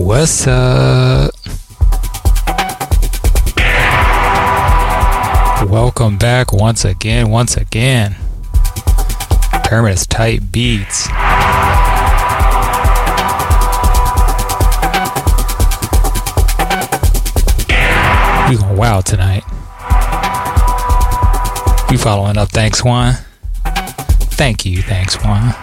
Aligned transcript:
What's 0.00 0.46
up? 0.46 1.34
Welcome 5.68 6.18
back 6.18 6.52
once 6.52 6.84
again, 6.84 7.30
once 7.30 7.56
again. 7.56 8.14
Terminus-Type 9.64 10.42
Beats. 10.52 11.08
We 18.48 18.56
going 18.56 18.76
wild 18.76 19.04
tonight. 19.04 19.42
We 21.90 21.96
following 21.96 22.38
up, 22.38 22.50
thanks 22.50 22.84
Juan. 22.84 23.14
Thank 23.64 24.64
you, 24.64 24.80
thanks 24.80 25.16
Juan. 25.16 25.56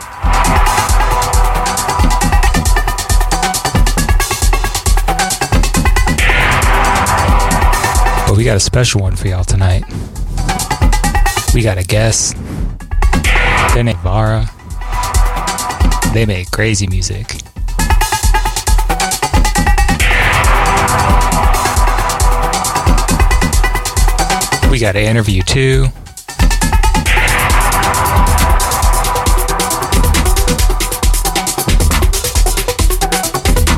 We 8.35 8.43
got 8.43 8.57
a 8.57 8.59
special 8.59 9.01
one 9.01 9.15
for 9.15 9.29
y'all 9.29 9.45
tonight. 9.45 9.85
We 11.53 11.61
got 11.61 11.77
a 11.77 11.83
guest. 11.83 12.35
They're 13.73 13.83
named 13.83 13.99
Vara. 13.99 14.49
They 16.13 16.25
make 16.25 16.51
crazy 16.51 16.85
music. 16.87 17.27
We 24.69 24.79
got 24.79 24.97
an 24.97 25.03
interview 25.03 25.41
too. 25.41 25.87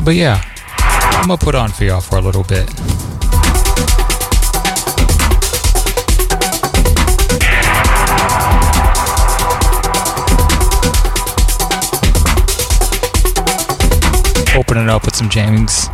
But 0.04 0.16
yeah, 0.16 0.42
I'm 0.78 1.28
gonna 1.28 1.36
put 1.36 1.54
on 1.54 1.70
for 1.70 1.84
y'all 1.84 2.00
for 2.00 2.16
a 2.16 2.20
little 2.20 2.42
bit. 2.42 2.68
Opening 14.78 14.94
up 14.94 15.04
with 15.04 15.16
some 15.16 15.28
James 15.28 15.88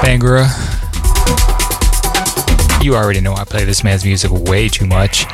Bangura. 0.00 0.46
You 2.82 2.94
already 2.94 3.20
know 3.20 3.34
I 3.34 3.44
play 3.44 3.64
this 3.64 3.84
man's 3.84 4.06
music 4.06 4.30
way 4.32 4.70
too 4.70 4.86
much. 4.86 5.26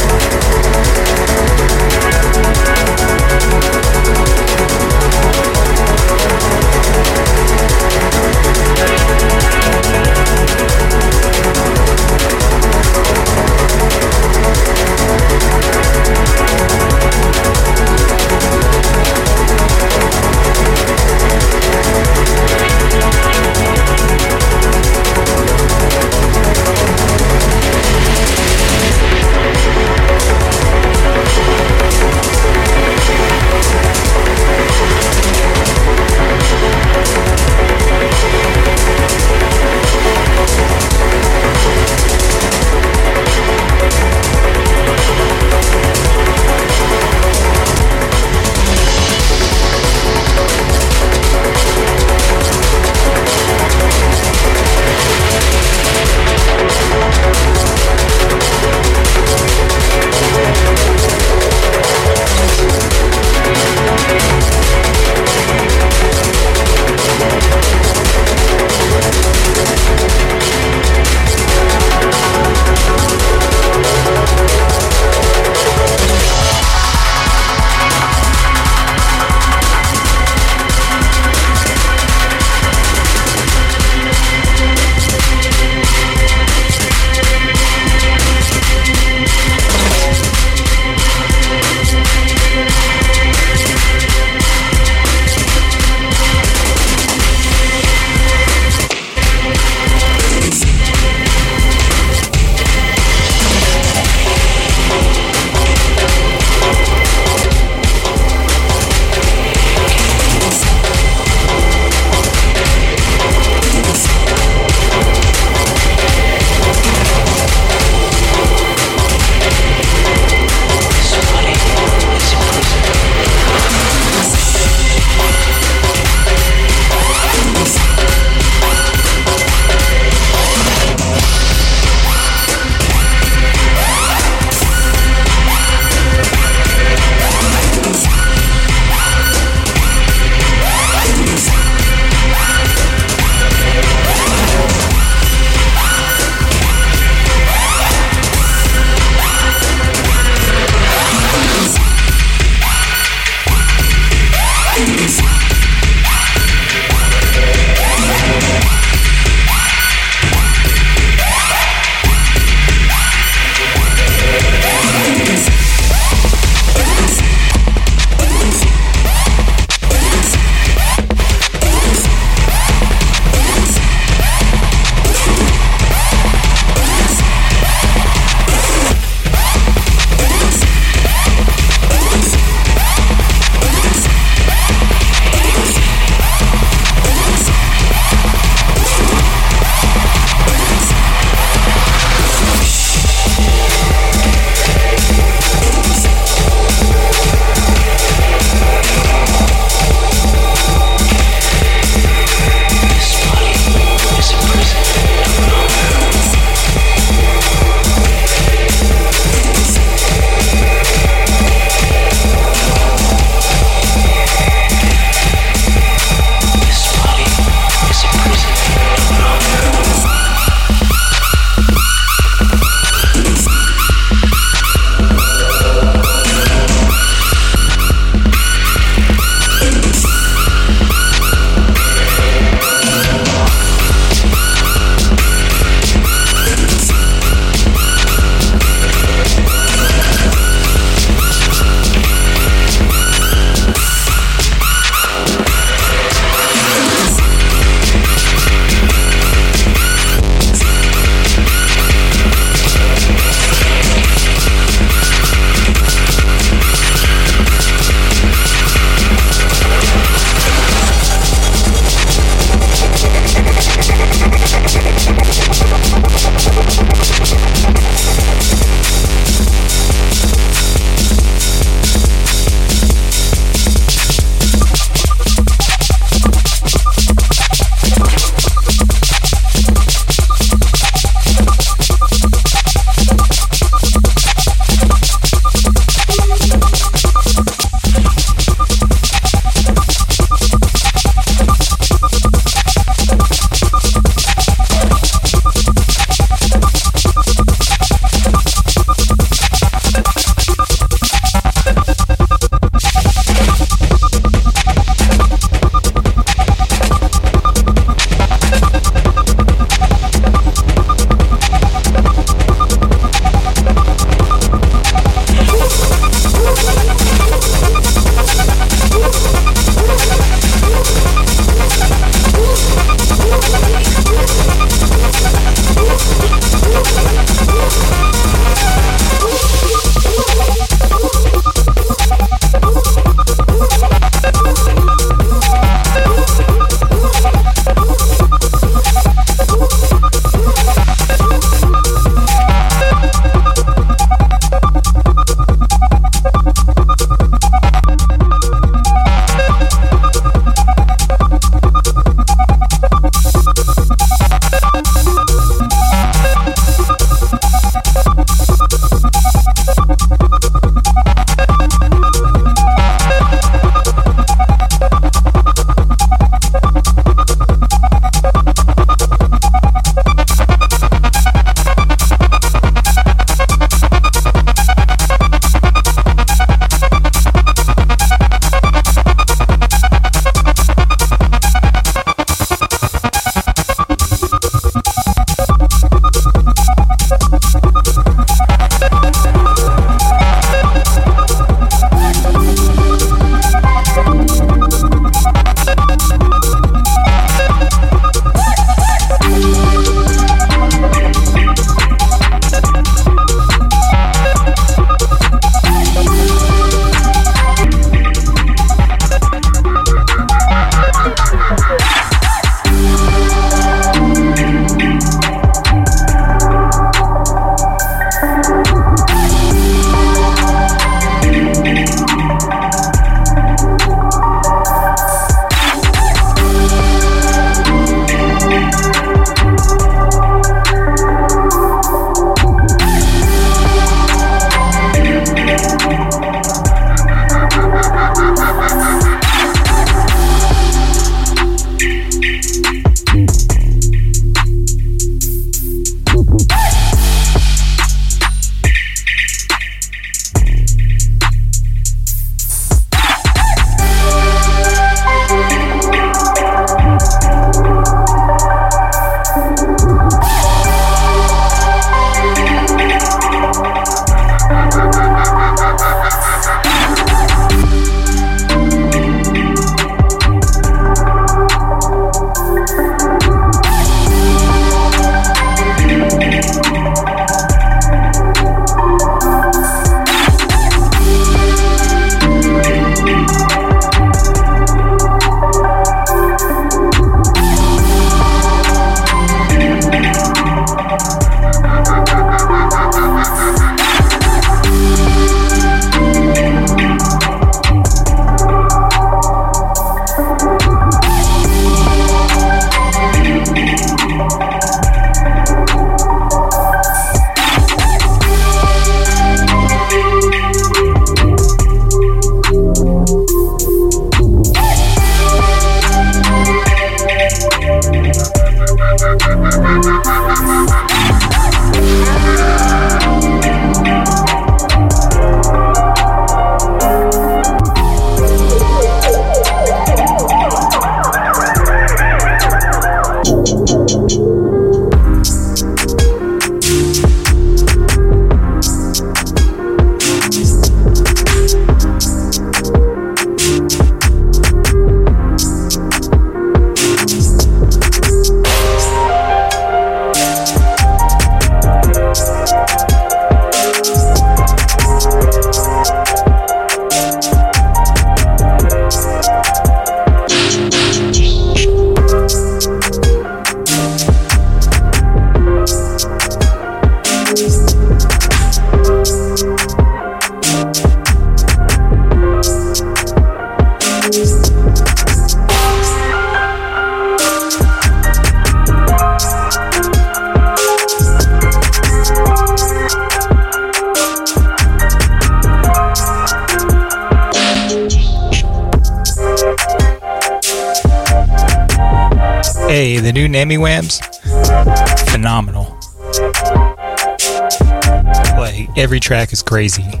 Every 598.76 599.00
track 599.00 599.32
is 599.32 599.42
crazy. 599.42 600.00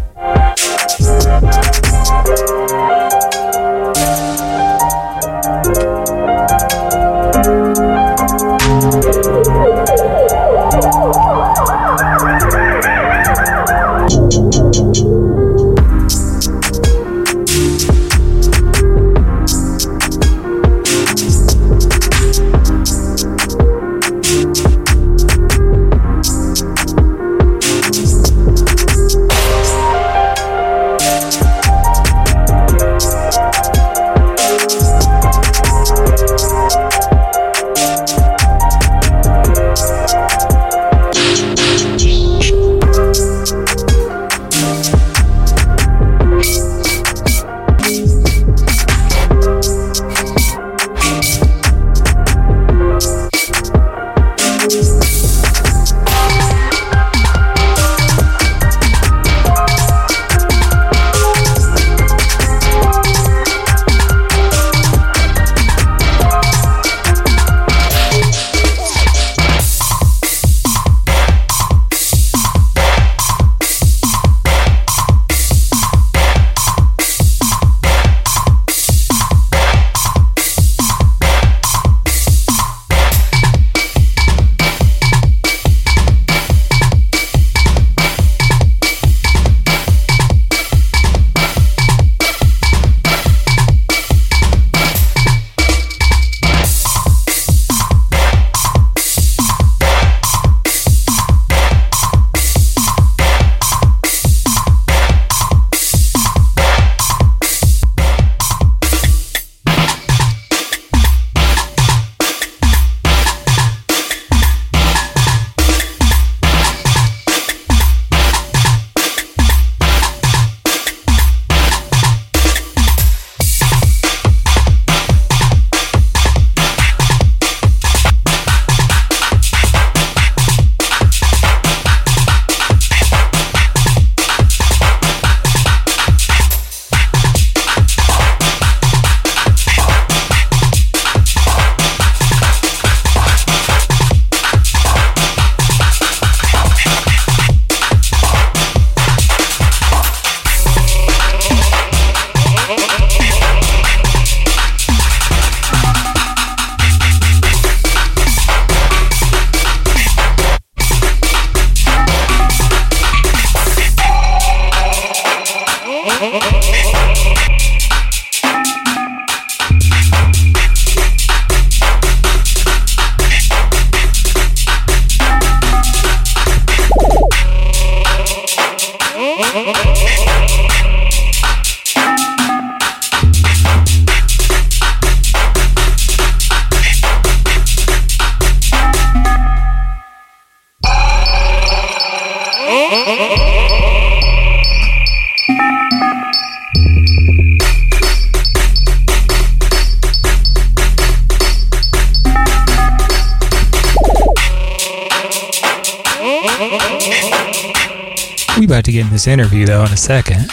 This 209.20 209.26
interview 209.26 209.66
though 209.66 209.84
in 209.84 209.92
a 209.92 209.96
second. 209.98 210.50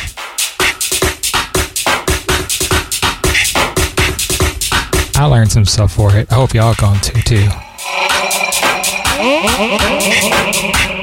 I 5.15 5.25
learned 5.25 5.53
some 5.53 5.63
stuff 5.63 5.93
for 5.93 6.13
it. 6.17 6.29
I 6.29 6.35
hope 6.35 6.53
y'all 6.53 6.75
gone 6.75 6.99
to 6.99 7.13
too. 10.91 10.96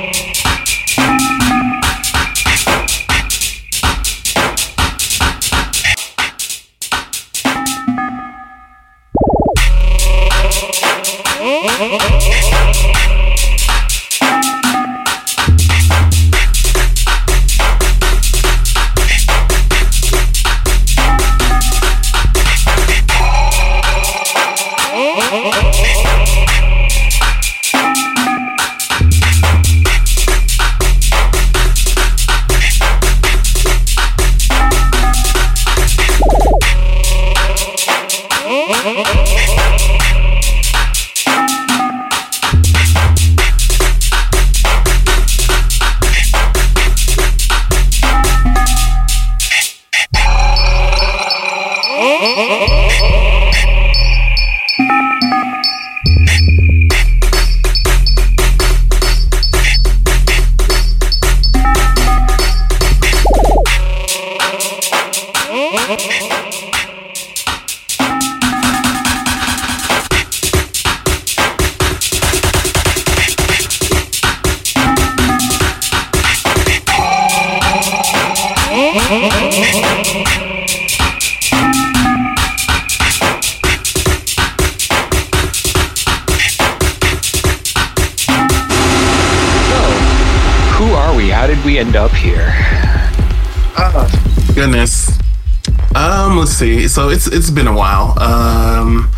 It's 97.14 97.28
it's 97.28 97.50
been 97.50 97.68
a 97.68 97.72
while. 97.72 98.18
Um, 98.20 99.08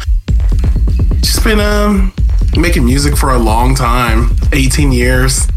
just 1.22 1.42
been 1.42 1.60
um 1.60 2.12
making 2.56 2.84
music 2.84 3.16
for 3.16 3.30
a 3.30 3.38
long 3.38 3.74
time, 3.74 4.36
eighteen 4.52 4.92
years. 4.92 5.48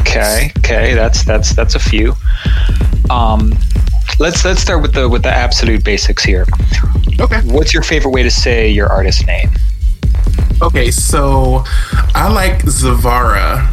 Okay, 0.00 0.52
okay, 0.58 0.94
that's 0.94 1.24
that's 1.24 1.54
that's 1.54 1.76
a 1.76 1.78
few. 1.78 2.14
Um, 3.10 3.54
let's 4.18 4.44
let's 4.44 4.60
start 4.60 4.82
with 4.82 4.92
the 4.92 5.08
with 5.08 5.22
the 5.22 5.32
absolute 5.32 5.84
basics 5.84 6.24
here. 6.24 6.44
Okay. 7.20 7.40
What's 7.44 7.72
your 7.72 7.84
favorite 7.84 8.10
way 8.10 8.24
to 8.24 8.30
say 8.30 8.68
your 8.68 8.88
artist 8.88 9.24
name? 9.26 9.50
Okay, 10.60 10.90
so 10.90 11.62
I 12.14 12.30
like 12.32 12.62
Zavara, 12.64 13.70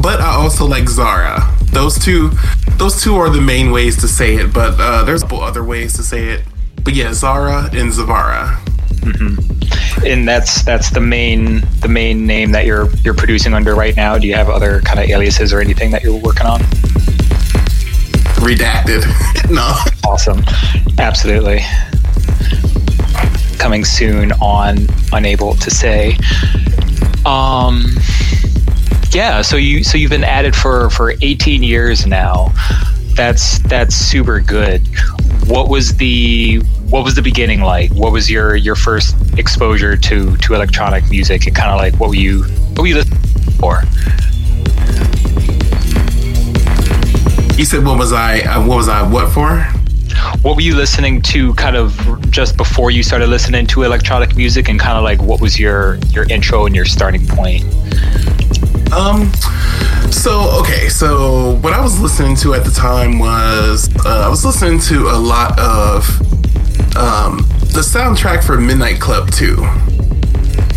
but 0.00 0.20
I 0.20 0.34
also 0.34 0.64
like 0.64 0.88
Zara. 0.88 1.54
Those 1.72 1.98
two 1.98 2.30
those 2.78 3.02
two 3.02 3.16
are 3.16 3.30
the 3.30 3.40
main 3.40 3.70
ways 3.70 3.96
to 4.00 4.08
say 4.08 4.36
it, 4.36 4.52
but 4.52 4.74
uh, 4.78 5.04
there's 5.04 5.22
a 5.22 5.24
couple 5.26 5.40
other 5.40 5.64
ways 5.64 5.94
to 5.94 6.02
say 6.02 6.28
it. 6.28 6.42
But 6.84 6.94
yeah, 6.94 7.12
Zara 7.12 7.64
and 7.72 7.92
Zavara. 7.92 8.56
Mm-hmm. 9.02 10.06
And 10.06 10.28
that's 10.28 10.64
that's 10.64 10.90
the 10.90 11.00
main 11.00 11.62
the 11.80 11.88
main 11.88 12.26
name 12.26 12.52
that 12.52 12.66
you're 12.66 12.88
you're 13.04 13.14
producing 13.14 13.54
under 13.54 13.74
right 13.74 13.96
now. 13.96 14.18
Do 14.18 14.26
you 14.26 14.34
have 14.34 14.48
other 14.48 14.80
kind 14.82 15.00
of 15.00 15.08
aliases 15.08 15.52
or 15.52 15.60
anything 15.60 15.90
that 15.90 16.02
you're 16.02 16.18
working 16.18 16.46
on? 16.46 16.60
Redacted. 18.42 19.02
no. 19.50 19.76
Awesome. 20.08 20.42
Absolutely. 20.98 21.60
Coming 23.58 23.84
soon 23.84 24.32
on 24.32 24.86
Unable 25.12 25.54
to 25.56 25.70
Say. 25.70 26.16
Um 27.24 27.84
yeah, 29.14 29.42
so 29.42 29.56
you 29.56 29.84
so 29.84 29.98
you've 29.98 30.10
been 30.10 30.24
at 30.24 30.44
it 30.44 30.54
for 30.54 30.88
for 30.90 31.12
18 31.20 31.62
years 31.62 32.06
now. 32.06 32.52
That's 33.14 33.58
that's 33.64 33.94
super 33.94 34.40
good. 34.40 34.80
What 35.46 35.68
was 35.68 35.96
the 35.96 36.58
what 36.88 37.04
was 37.04 37.14
the 37.14 37.22
beginning 37.22 37.60
like? 37.60 37.92
What 37.92 38.12
was 38.12 38.30
your 38.30 38.56
your 38.56 38.74
first 38.74 39.14
exposure 39.38 39.96
to 39.96 40.36
to 40.36 40.54
electronic 40.54 41.08
music 41.10 41.46
and 41.46 41.54
kind 41.54 41.70
of 41.70 41.76
like 41.76 42.00
what 42.00 42.08
were 42.08 42.16
you 42.16 42.44
what 42.44 42.80
were 42.80 42.86
you 42.86 42.94
listening 42.94 43.20
for? 43.60 43.82
You 47.58 47.66
said 47.66 47.84
what 47.84 47.98
was 47.98 48.12
I 48.12 48.40
uh, 48.40 48.66
what 48.66 48.76
was 48.76 48.88
I 48.88 49.02
what 49.06 49.30
for? 49.32 49.60
What 50.40 50.56
were 50.56 50.62
you 50.62 50.74
listening 50.74 51.20
to 51.22 51.52
kind 51.54 51.76
of 51.76 52.30
just 52.30 52.56
before 52.56 52.90
you 52.90 53.02
started 53.02 53.28
listening 53.28 53.66
to 53.68 53.82
electronic 53.82 54.36
music 54.36 54.68
and 54.68 54.80
kind 54.80 54.96
of 54.96 55.04
like 55.04 55.20
what 55.20 55.40
was 55.40 55.60
your 55.60 55.96
your 56.08 56.24
intro 56.30 56.64
and 56.64 56.74
your 56.74 56.86
starting 56.86 57.26
point? 57.26 57.64
Um, 58.92 59.32
so 60.10 60.50
okay, 60.60 60.90
so 60.90 61.56
what 61.62 61.72
I 61.72 61.80
was 61.80 61.98
listening 61.98 62.36
to 62.36 62.52
at 62.52 62.64
the 62.64 62.70
time 62.70 63.18
was 63.18 63.88
uh, 64.04 64.26
I 64.26 64.28
was 64.28 64.44
listening 64.44 64.80
to 64.80 65.08
a 65.08 65.16
lot 65.16 65.58
of 65.58 66.06
um, 66.94 67.38
the 67.72 67.80
soundtrack 67.80 68.44
for 68.44 68.58
Midnight 68.58 69.00
Club 69.00 69.30
2. 69.30 69.56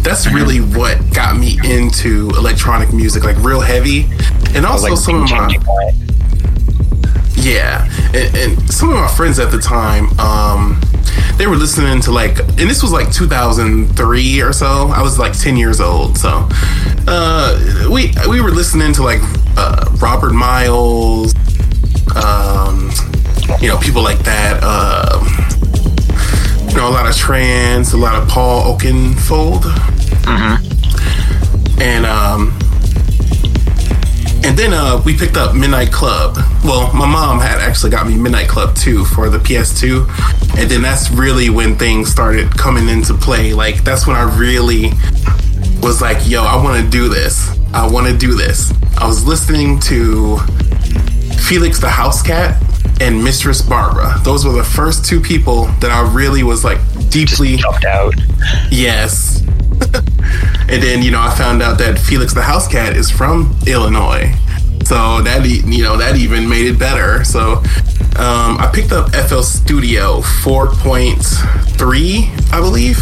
That's 0.01 0.31
really 0.31 0.59
what 0.59 0.97
got 1.13 1.37
me 1.37 1.59
into 1.65 2.29
electronic 2.37 2.93
music, 2.93 3.25
like 3.25 3.37
real 3.43 3.59
heavy, 3.59 4.05
and 4.55 4.65
also 4.65 4.89
like 4.89 4.97
some 4.97 5.23
of 5.23 5.29
my 5.29 5.91
yeah, 7.35 7.85
and, 8.13 8.35
and, 8.37 8.73
some 8.73 8.89
of 8.89 8.95
my 8.95 9.09
friends 9.09 9.39
at 9.39 9.51
the 9.51 9.59
time. 9.59 10.07
Um, 10.19 10.81
they 11.37 11.47
were 11.47 11.57
listening 11.57 12.01
to 12.01 12.11
like, 12.11 12.39
and 12.39 12.69
this 12.69 12.81
was 12.81 12.93
like 12.93 13.11
2003 13.11 14.41
or 14.41 14.53
so. 14.53 14.87
I 14.87 15.01
was 15.01 15.19
like 15.19 15.37
10 15.37 15.57
years 15.57 15.81
old, 15.81 16.17
so 16.17 16.47
uh, 17.07 17.89
we 17.91 18.13
we 18.29 18.41
were 18.41 18.51
listening 18.51 18.93
to 18.93 19.03
like 19.03 19.19
uh, 19.57 19.89
Robert 19.99 20.33
Miles, 20.33 21.33
um, 22.15 22.91
you 23.61 23.67
know, 23.67 23.77
people 23.79 24.01
like 24.03 24.19
that. 24.19 24.59
Uh, 24.61 25.23
you 26.69 26.75
know, 26.75 26.89
a 26.89 26.91
lot 26.91 27.07
of 27.07 27.15
trance, 27.15 27.93
a 27.93 27.97
lot 27.97 28.21
of 28.21 28.27
Paul 28.27 28.77
Oakenfold, 28.77 29.61
mm-hmm. 30.23 31.81
and 31.81 32.05
um, 32.05 32.57
and 34.45 34.55
then 34.55 34.73
uh, 34.73 35.01
we 35.03 35.17
picked 35.17 35.37
up 35.37 35.55
Midnight 35.55 35.91
Club. 35.91 36.37
Well, 36.63 36.93
my 36.93 37.07
mom 37.07 37.39
had 37.39 37.59
actually 37.59 37.89
got 37.89 38.05
me 38.07 38.15
Midnight 38.15 38.47
Club 38.47 38.75
2 38.75 39.03
for 39.05 39.27
the 39.27 39.39
PS2. 39.39 40.07
And 40.59 40.69
then 40.69 40.83
that's 40.83 41.09
really 41.09 41.49
when 41.49 41.75
things 41.77 42.11
started 42.11 42.51
coming 42.51 42.87
into 42.87 43.15
play. 43.15 43.53
Like, 43.53 43.83
that's 43.83 44.05
when 44.05 44.15
I 44.15 44.37
really 44.37 44.91
was 45.85 46.01
like, 46.01 46.27
yo, 46.27 46.41
I 46.41 46.55
want 46.63 46.83
to 46.83 46.89
do 46.89 47.09
this. 47.09 47.55
I 47.71 47.87
want 47.87 48.07
to 48.07 48.17
do 48.17 48.33
this. 48.33 48.73
I 48.97 49.07
was 49.07 49.23
listening 49.23 49.79
to 49.81 50.39
Felix 51.47 51.79
da 51.79 51.89
Housecat 51.89 52.59
and 53.01 53.23
Mistress 53.23 53.61
Barbara. 53.61 54.19
Those 54.23 54.45
were 54.45 54.53
the 54.53 54.63
first 54.63 55.05
two 55.05 55.21
people 55.21 55.65
that 55.81 55.91
I 55.91 56.11
really 56.11 56.41
was 56.41 56.63
like 56.63 56.79
deeply 57.11 57.57
Just 57.57 57.61
jumped 57.61 57.85
out. 57.85 58.15
Yes, 58.71 59.41
and 60.67 60.81
then 60.81 61.03
you 61.03 61.11
know 61.11 61.21
I 61.21 61.29
found 61.37 61.61
out 61.61 61.77
that 61.77 61.99
Felix 61.99 62.33
da 62.33 62.41
Housecat 62.41 62.95
is 62.95 63.11
from 63.11 63.55
Illinois, 63.67 64.33
so 64.85 65.21
that 65.21 65.45
you 65.45 65.83
know 65.83 65.97
that 65.97 66.15
even 66.15 66.49
made 66.49 66.65
it 66.65 66.79
better. 66.79 67.23
So 67.23 67.57
um, 68.17 68.57
I 68.57 68.71
picked 68.73 68.91
up 68.91 69.13
FL 69.13 69.41
Studio 69.41 70.21
4.3, 70.21 72.51
I 72.51 72.59
believe, 72.59 72.97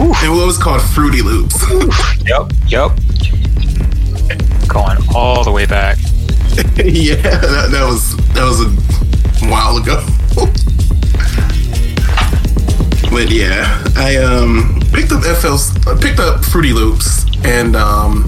Oof. 0.00 0.22
and 0.22 0.32
what 0.32 0.46
was 0.46 0.58
called 0.58 0.80
Fruity 0.80 1.22
Loops. 1.22 1.60
yep, 2.24 2.52
yep. 2.68 2.92
Going 4.68 4.98
all 5.14 5.42
the 5.42 5.50
way 5.52 5.66
back. 5.66 5.98
yeah, 6.76 7.16
that, 7.16 7.68
that 7.70 7.84
was 7.86 8.16
that 8.34 8.44
was 8.44 8.60
a 8.60 8.68
while 9.48 9.76
ago. 9.76 10.04
but 13.10 13.30
yeah, 13.30 13.82
I 13.96 14.16
um 14.16 14.80
picked 14.92 15.12
up 15.12 15.22
FL, 15.22 15.56
picked 16.00 16.18
up 16.20 16.44
Fruity 16.44 16.72
Loops, 16.72 17.24
and 17.44 17.76
um, 17.76 18.24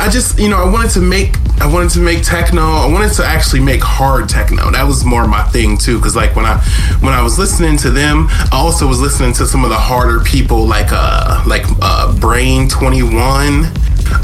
I 0.00 0.08
just 0.10 0.38
you 0.38 0.48
know 0.48 0.56
I 0.56 0.70
wanted 0.70 0.90
to 0.92 1.00
make 1.00 1.36
I 1.60 1.72
wanted 1.72 1.90
to 1.90 2.00
make 2.00 2.22
techno. 2.22 2.62
I 2.62 2.90
wanted 2.90 3.12
to 3.14 3.24
actually 3.24 3.60
make 3.60 3.82
hard 3.82 4.28
techno. 4.28 4.70
That 4.70 4.86
was 4.86 5.04
more 5.04 5.26
my 5.26 5.42
thing 5.44 5.78
too, 5.78 5.98
because 5.98 6.16
like 6.16 6.36
when 6.36 6.44
I 6.44 6.58
when 7.00 7.12
I 7.12 7.22
was 7.22 7.38
listening 7.38 7.76
to 7.78 7.90
them, 7.90 8.26
I 8.28 8.48
also 8.52 8.86
was 8.86 9.00
listening 9.00 9.32
to 9.34 9.46
some 9.46 9.64
of 9.64 9.70
the 9.70 9.78
harder 9.78 10.20
people 10.20 10.66
like 10.66 10.88
uh 10.90 11.42
like 11.46 11.64
uh 11.80 12.14
Brain 12.18 12.68
Twenty 12.68 13.02
One. 13.02 13.72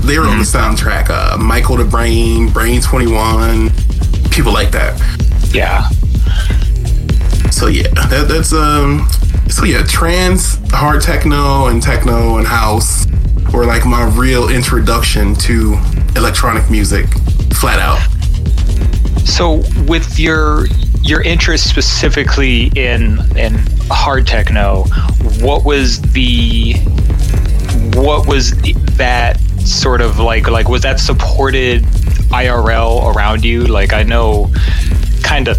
They 0.02 0.18
were 0.18 0.24
mm-hmm. 0.24 0.33
on 0.33 0.38
the 0.38 0.44
mm-hmm. 0.44 0.85
soundtrack. 0.85 1.09
Uh, 1.09 1.38
Michael 1.38 1.76
the 1.76 1.85
Brain, 1.85 2.50
Brain 2.50 2.80
Twenty 2.80 3.11
One, 3.11 3.70
people 4.30 4.52
like 4.52 4.70
that. 4.72 5.00
Yeah. 5.54 5.88
So 7.50 7.68
yeah, 7.68 7.88
that, 8.09 8.26
that's 8.28 8.52
um 8.52 9.09
so 9.48 9.64
yeah, 9.64 9.83
trance, 9.83 10.59
hard 10.70 11.02
techno, 11.02 11.66
and 11.66 11.83
techno 11.83 12.38
and 12.38 12.46
house 12.46 13.06
were 13.52 13.64
like 13.64 13.84
my 13.84 14.04
real 14.16 14.48
introduction 14.48 15.34
to 15.34 15.78
electronic 16.16 16.70
music, 16.70 17.06
flat 17.54 17.78
out. 17.78 18.00
So 19.26 19.62
with 19.86 20.18
your 20.18 20.66
your 21.02 21.22
interest 21.22 21.68
specifically 21.68 22.66
in 22.76 23.18
in 23.36 23.54
hard 23.90 24.26
techno, 24.26 24.84
what 25.40 25.64
was 25.64 26.00
the 26.12 26.74
what 27.94 28.26
was 28.26 28.52
that 28.96 29.40
sort 29.64 30.00
of 30.00 30.18
like 30.18 30.48
like 30.48 30.68
was 30.68 30.82
that 30.82 31.00
supported 31.00 31.82
IRL 32.30 33.14
around 33.14 33.44
you? 33.44 33.64
Like 33.64 33.92
I 33.92 34.02
know 34.02 34.50
kind 35.22 35.48
of 35.48 35.58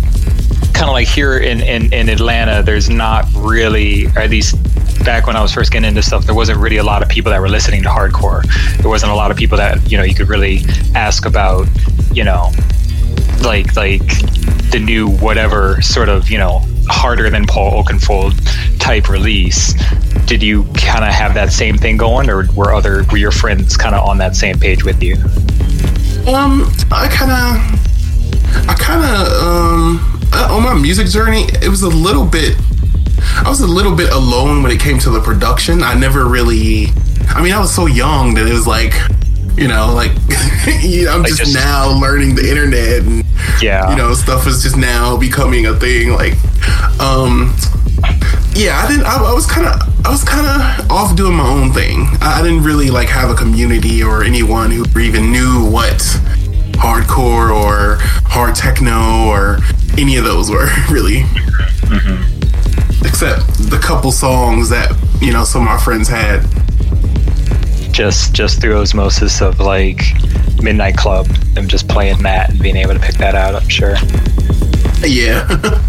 kind 0.81 0.89
of 0.89 0.93
like 0.93 1.07
here 1.07 1.37
in, 1.37 1.61
in, 1.61 1.93
in 1.93 2.09
Atlanta, 2.09 2.63
there's 2.63 2.89
not 2.89 3.27
really, 3.35 4.07
or 4.07 4.19
at 4.19 4.31
least 4.31 4.55
back 5.03 5.27
when 5.27 5.35
I 5.35 5.41
was 5.41 5.53
first 5.53 5.71
getting 5.71 5.87
into 5.87 6.01
stuff, 6.01 6.25
there 6.25 6.35
wasn't 6.35 6.59
really 6.59 6.77
a 6.77 6.83
lot 6.83 7.01
of 7.01 7.09
people 7.09 7.31
that 7.31 7.41
were 7.41 7.49
listening 7.49 7.83
to 7.83 7.89
hardcore. 7.89 8.43
There 8.77 8.89
wasn't 8.89 9.11
a 9.11 9.15
lot 9.15 9.31
of 9.31 9.37
people 9.37 9.57
that, 9.57 9.91
you 9.91 9.97
know, 9.97 10.03
you 10.03 10.15
could 10.15 10.29
really 10.29 10.61
ask 10.95 11.25
about, 11.25 11.67
you 12.13 12.23
know, 12.23 12.51
like, 13.41 13.75
like 13.75 14.05
the 14.71 14.79
new 14.83 15.09
whatever 15.09 15.81
sort 15.81 16.09
of, 16.09 16.29
you 16.29 16.37
know, 16.37 16.61
harder 16.87 17.29
than 17.29 17.45
Paul 17.45 17.83
Oakenfold 17.83 18.79
type 18.79 19.09
release. 19.09 19.73
Did 20.25 20.41
you 20.43 20.63
kind 20.75 21.03
of 21.03 21.11
have 21.11 21.33
that 21.33 21.51
same 21.51 21.77
thing 21.77 21.97
going, 21.97 22.29
or 22.29 22.45
were 22.55 22.73
other 22.73 23.03
were 23.11 23.17
your 23.17 23.31
friends 23.31 23.75
kind 23.75 23.95
of 23.95 24.07
on 24.07 24.17
that 24.19 24.35
same 24.35 24.59
page 24.59 24.83
with 24.83 25.01
you? 25.03 25.15
Um, 26.31 26.71
I 26.91 27.07
kind 27.09 27.31
of, 27.31 28.69
I 28.69 28.75
kind 28.75 29.03
of, 29.03 29.43
um, 29.43 30.19
uh, 30.33 30.55
on 30.55 30.63
my 30.63 30.73
music 30.73 31.07
journey, 31.07 31.45
it 31.61 31.67
was 31.67 31.81
a 31.81 31.89
little 31.89 32.25
bit. 32.25 32.55
I 33.43 33.49
was 33.49 33.61
a 33.61 33.67
little 33.67 33.95
bit 33.95 34.11
alone 34.11 34.63
when 34.63 34.71
it 34.71 34.79
came 34.79 34.97
to 34.99 35.09
the 35.09 35.19
production. 35.21 35.83
I 35.83 35.93
never 35.93 36.25
really. 36.25 36.87
I 37.29 37.41
mean, 37.41 37.53
I 37.53 37.59
was 37.59 37.73
so 37.73 37.85
young 37.85 38.33
that 38.35 38.47
it 38.47 38.53
was 38.53 38.67
like, 38.67 38.93
you 39.57 39.67
know, 39.67 39.93
like 39.93 40.11
you 40.81 41.05
know, 41.05 41.11
I'm 41.13 41.23
just, 41.25 41.39
just- 41.39 41.53
now 41.55 41.89
learning 41.99 42.35
the 42.35 42.49
internet 42.49 43.01
and 43.03 43.23
Yeah. 43.61 43.89
you 43.91 43.95
know 43.97 44.13
stuff 44.13 44.47
is 44.47 44.61
just 44.63 44.77
now 44.77 45.17
becoming 45.17 45.65
a 45.67 45.73
thing 45.75 46.11
like 46.13 46.33
um 46.99 47.55
yeah 48.55 48.81
i 48.83 48.87
didn't 48.87 49.05
i, 49.05 49.15
I 49.17 49.33
was 49.33 49.45
kind 49.45 49.65
of 49.67 50.05
i 50.05 50.09
was 50.09 50.23
kind 50.23 50.45
of 50.47 50.91
off 50.91 51.15
doing 51.15 51.35
my 51.35 51.47
own 51.47 51.71
thing 51.73 52.07
I, 52.21 52.39
I 52.39 52.43
didn't 52.43 52.63
really 52.63 52.89
like 52.89 53.07
have 53.09 53.29
a 53.29 53.35
community 53.35 54.03
or 54.03 54.23
anyone 54.23 54.71
who 54.71 54.83
even 54.99 55.31
knew 55.31 55.69
what 55.69 55.97
hardcore 56.77 57.51
or 57.53 57.97
hard 58.27 58.55
techno 58.55 59.27
or 59.27 59.57
any 59.97 60.17
of 60.17 60.23
those 60.23 60.49
were 60.49 60.69
really 60.91 61.23
except 63.03 63.45
the 63.69 63.79
couple 63.81 64.11
songs 64.11 64.69
that 64.69 64.91
you 65.21 65.31
know 65.33 65.43
some 65.43 65.61
of 65.63 65.67
my 65.67 65.77
friends 65.77 66.07
had 66.07 66.41
just 67.91 68.33
just 68.33 68.61
through 68.61 68.79
osmosis 68.79 69.41
of 69.41 69.59
like 69.59 70.01
Midnight 70.61 70.95
Club 70.95 71.27
and 71.57 71.69
just 71.69 71.87
playing 71.87 72.21
that 72.23 72.49
and 72.51 72.59
being 72.59 72.75
able 72.75 72.93
to 72.93 72.99
pick 72.99 73.15
that 73.15 73.35
out. 73.35 73.55
I'm 73.55 73.67
sure. 73.67 73.95
yeah 75.05 75.47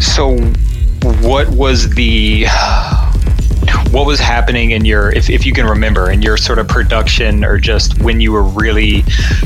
So, 0.00 0.36
what 1.22 1.48
was 1.50 1.88
the 1.90 2.46
what 3.90 4.06
was 4.06 4.18
happening 4.18 4.72
in 4.72 4.84
your 4.84 5.10
if, 5.12 5.30
if 5.30 5.46
you 5.46 5.52
can 5.52 5.66
remember 5.66 6.10
in 6.10 6.22
your 6.22 6.36
sort 6.36 6.58
of 6.58 6.68
production 6.68 7.44
or 7.44 7.58
just 7.58 8.00
when 8.02 8.20
you 8.20 8.32
were 8.32 8.42
really 8.42 9.02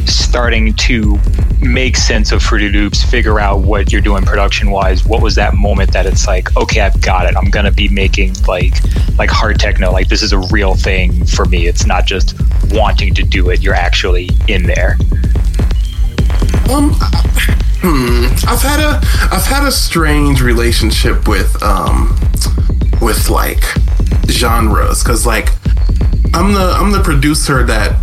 starting 0.06 0.74
to 0.74 1.18
make 1.60 1.96
sense 1.96 2.32
of 2.32 2.42
Fruity 2.42 2.70
Loops, 2.70 3.02
figure 3.02 3.38
out 3.38 3.60
what 3.60 3.92
you're 3.92 4.00
doing 4.00 4.24
production 4.24 4.70
wise, 4.70 5.04
what 5.04 5.20
was 5.20 5.34
that 5.34 5.54
moment 5.54 5.92
that 5.92 6.06
it's 6.06 6.26
like, 6.26 6.56
okay, 6.56 6.80
I've 6.80 7.00
got 7.02 7.26
it. 7.26 7.36
I'm 7.36 7.50
gonna 7.50 7.72
be 7.72 7.88
making 7.88 8.34
like 8.48 8.74
like 9.18 9.30
hard 9.30 9.58
techno, 9.58 9.90
like 9.90 10.08
this 10.08 10.22
is 10.22 10.32
a 10.32 10.38
real 10.50 10.74
thing 10.74 11.24
for 11.26 11.44
me. 11.44 11.66
It's 11.66 11.86
not 11.86 12.06
just 12.06 12.34
wanting 12.70 13.14
to 13.14 13.22
do 13.22 13.50
it, 13.50 13.62
you're 13.62 13.74
actually 13.74 14.30
in 14.48 14.64
there. 14.64 14.96
Um, 16.70 16.92
hmm. 17.82 18.26
I've 18.48 18.62
had 18.62 18.80
a 18.80 19.00
I've 19.34 19.46
had 19.46 19.66
a 19.66 19.72
strange 19.72 20.40
relationship 20.40 21.28
with 21.28 21.62
um 21.62 22.18
with 23.00 23.28
like 23.28 23.62
genres 24.30 25.02
because 25.02 25.26
like 25.26 25.48
I'm 26.34 26.52
the 26.54 26.74
I'm 26.78 26.92
the 26.92 27.00
producer 27.02 27.62
that 27.64 28.02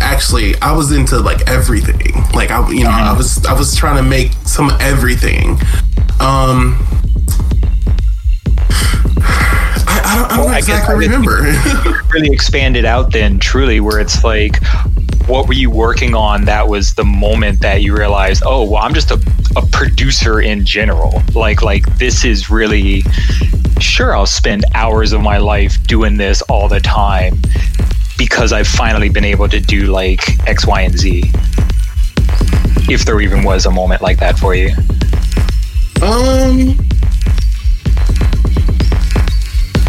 actually 0.00 0.54
I 0.62 0.72
was 0.72 0.92
into 0.92 1.18
like 1.18 1.48
everything. 1.48 2.12
Like 2.34 2.50
I 2.50 2.68
you 2.70 2.84
know 2.84 2.90
I 2.90 3.12
was 3.16 3.44
I 3.46 3.52
was 3.52 3.74
trying 3.76 3.96
to 3.96 4.02
make 4.08 4.32
some 4.44 4.70
everything. 4.80 5.58
Um. 6.20 6.78
I, 9.86 10.00
I 10.04 10.16
don't, 10.16 10.32
I 10.32 10.36
don't 10.36 10.46
Well, 10.46 10.56
exactly 10.58 10.94
I 10.94 10.98
remember. 10.98 11.42
really 12.12 12.30
expanded 12.32 12.84
out 12.84 13.12
then 13.12 13.38
truly 13.38 13.80
where 13.80 14.00
it's 14.00 14.24
like 14.24 14.60
what 15.26 15.46
were 15.48 15.54
you 15.54 15.70
working 15.70 16.14
on 16.14 16.44
that 16.44 16.68
was 16.68 16.94
the 16.94 17.04
moment 17.04 17.60
that 17.60 17.82
you 17.82 17.96
realized 17.96 18.42
oh 18.44 18.62
well 18.64 18.82
i'm 18.82 18.92
just 18.92 19.10
a, 19.10 19.14
a 19.56 19.66
producer 19.66 20.40
in 20.40 20.64
general 20.64 21.22
like 21.34 21.62
like 21.62 21.84
this 21.98 22.24
is 22.24 22.50
really 22.50 23.02
sure 23.80 24.14
i'll 24.14 24.26
spend 24.26 24.64
hours 24.74 25.12
of 25.12 25.20
my 25.20 25.38
life 25.38 25.82
doing 25.86 26.16
this 26.16 26.42
all 26.42 26.68
the 26.68 26.80
time 26.80 27.40
because 28.18 28.52
i've 28.52 28.68
finally 28.68 29.08
been 29.08 29.24
able 29.24 29.48
to 29.48 29.60
do 29.60 29.86
like 29.86 30.20
x 30.48 30.66
y 30.66 30.82
and 30.82 30.98
z 30.98 31.30
if 32.86 33.04
there 33.04 33.20
even 33.20 33.42
was 33.42 33.64
a 33.66 33.70
moment 33.70 34.02
like 34.02 34.18
that 34.18 34.38
for 34.38 34.54
you 34.54 34.70
Um. 36.02 36.76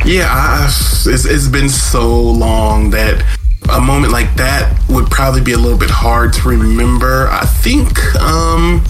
Yeah, 0.05 0.27
I, 0.29 0.65
it's, 0.67 1.25
it's 1.25 1.47
been 1.47 1.67
so 1.67 2.21
long 2.21 2.91
that 2.91 3.34
a 3.71 3.81
moment 3.81 4.13
like 4.13 4.33
that 4.35 4.79
would 4.89 5.07
probably 5.07 5.41
be 5.41 5.53
a 5.53 5.57
little 5.57 5.77
bit 5.77 5.89
hard 5.89 6.33
to 6.33 6.47
remember. 6.47 7.27
I 7.29 7.45
think, 7.45 8.15
um, 8.15 8.83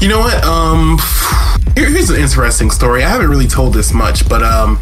you 0.00 0.08
know 0.08 0.20
what? 0.20 0.44
Um, 0.44 0.98
here, 1.74 1.90
here's 1.90 2.10
an 2.10 2.20
interesting 2.20 2.70
story. 2.70 3.02
I 3.02 3.08
haven't 3.08 3.28
really 3.28 3.46
told 3.48 3.74
this 3.74 3.92
much, 3.92 4.28
but 4.28 4.42
um, 4.42 4.78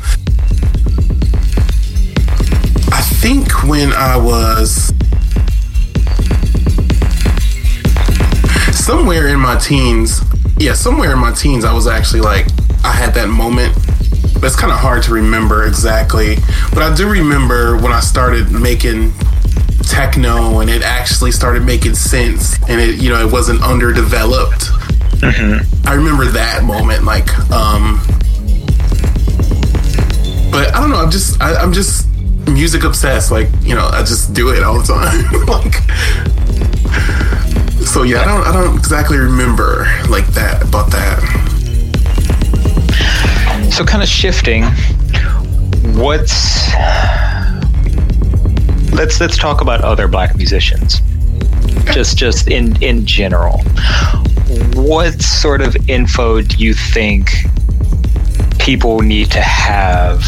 I 2.93 3.01
think 3.21 3.65
when 3.65 3.93
I 3.93 4.17
was 4.17 4.93
somewhere 8.73 9.29
in 9.29 9.41
my 9.41 9.57
teens, 9.57 10.21
yeah, 10.59 10.75
somewhere 10.75 11.13
in 11.13 11.19
my 11.19 11.33
teens, 11.33 11.65
I 11.65 11.73
was 11.73 11.87
actually 11.87 12.21
like, 12.21 12.47
I 12.85 12.93
had 12.93 13.15
that 13.15 13.29
moment. 13.29 13.77
But 14.43 14.49
it's 14.49 14.57
kind 14.57 14.73
of 14.73 14.79
hard 14.81 15.05
to 15.05 15.13
remember 15.15 15.65
exactly. 15.67 16.35
But 16.75 16.83
I 16.83 16.93
do 16.97 17.09
remember 17.09 17.77
when 17.77 17.93
I 17.93 18.01
started 18.01 18.51
making 18.51 19.13
techno 19.85 20.59
and 20.59 20.69
it 20.69 20.83
actually 20.83 21.31
started 21.31 21.63
making 21.63 21.95
sense 21.95 22.61
and 22.69 22.81
it, 22.81 23.01
you 23.01 23.09
know, 23.09 23.25
it 23.25 23.33
wasn't 23.33 23.63
underdeveloped. 23.63 24.65
I 25.23 25.95
remember 25.95 26.25
that 26.25 26.65
moment, 26.65 27.05
like, 27.05 27.29
um, 27.53 28.01
but 30.51 30.75
I 30.75 30.81
don't 30.81 30.91
know. 30.91 30.97
I'm 30.97 31.13
just, 31.13 31.41
I, 31.41 31.55
I'm 31.55 31.73
just 31.73 32.09
music 32.49 32.83
obsessed. 32.83 33.31
Like, 33.31 33.49
you 33.63 33.77
know, 33.77 33.87
I 33.93 34.01
just 34.01 34.35
do 34.35 34.49
it 34.49 34.65
all 34.65 34.81
the 34.81 34.85
time. 34.85 35.47
like, 35.47 35.75
so 37.87 38.03
yeah, 38.03 38.23
I 38.23 38.25
don't, 38.25 38.45
I 38.45 38.53
don't 38.53 38.77
exactly 38.77 39.19
remember 39.19 39.87
like 40.09 40.27
that 40.35 40.65
about 40.65 40.91
that. 40.91 41.42
So, 43.83 43.87
kind 43.87 44.03
of 44.05 44.09
shifting, 44.09 44.63
what's 45.99 46.73
let's 48.93 49.21
let's 49.21 49.37
talk 49.37 49.61
about 49.61 49.81
other 49.81 50.07
black 50.07 50.37
musicians. 50.37 51.01
Just 51.93 52.17
just 52.17 52.49
in 52.49 52.81
in 52.81 53.05
general, 53.05 53.59
what 54.75 55.21
sort 55.21 55.63
of 55.63 55.75
info 55.91 56.43
do 56.43 56.59
you 56.59 56.75
think 56.75 57.33
people 58.61 59.01
need 59.01 59.33
to 59.33 59.41
have 59.41 60.23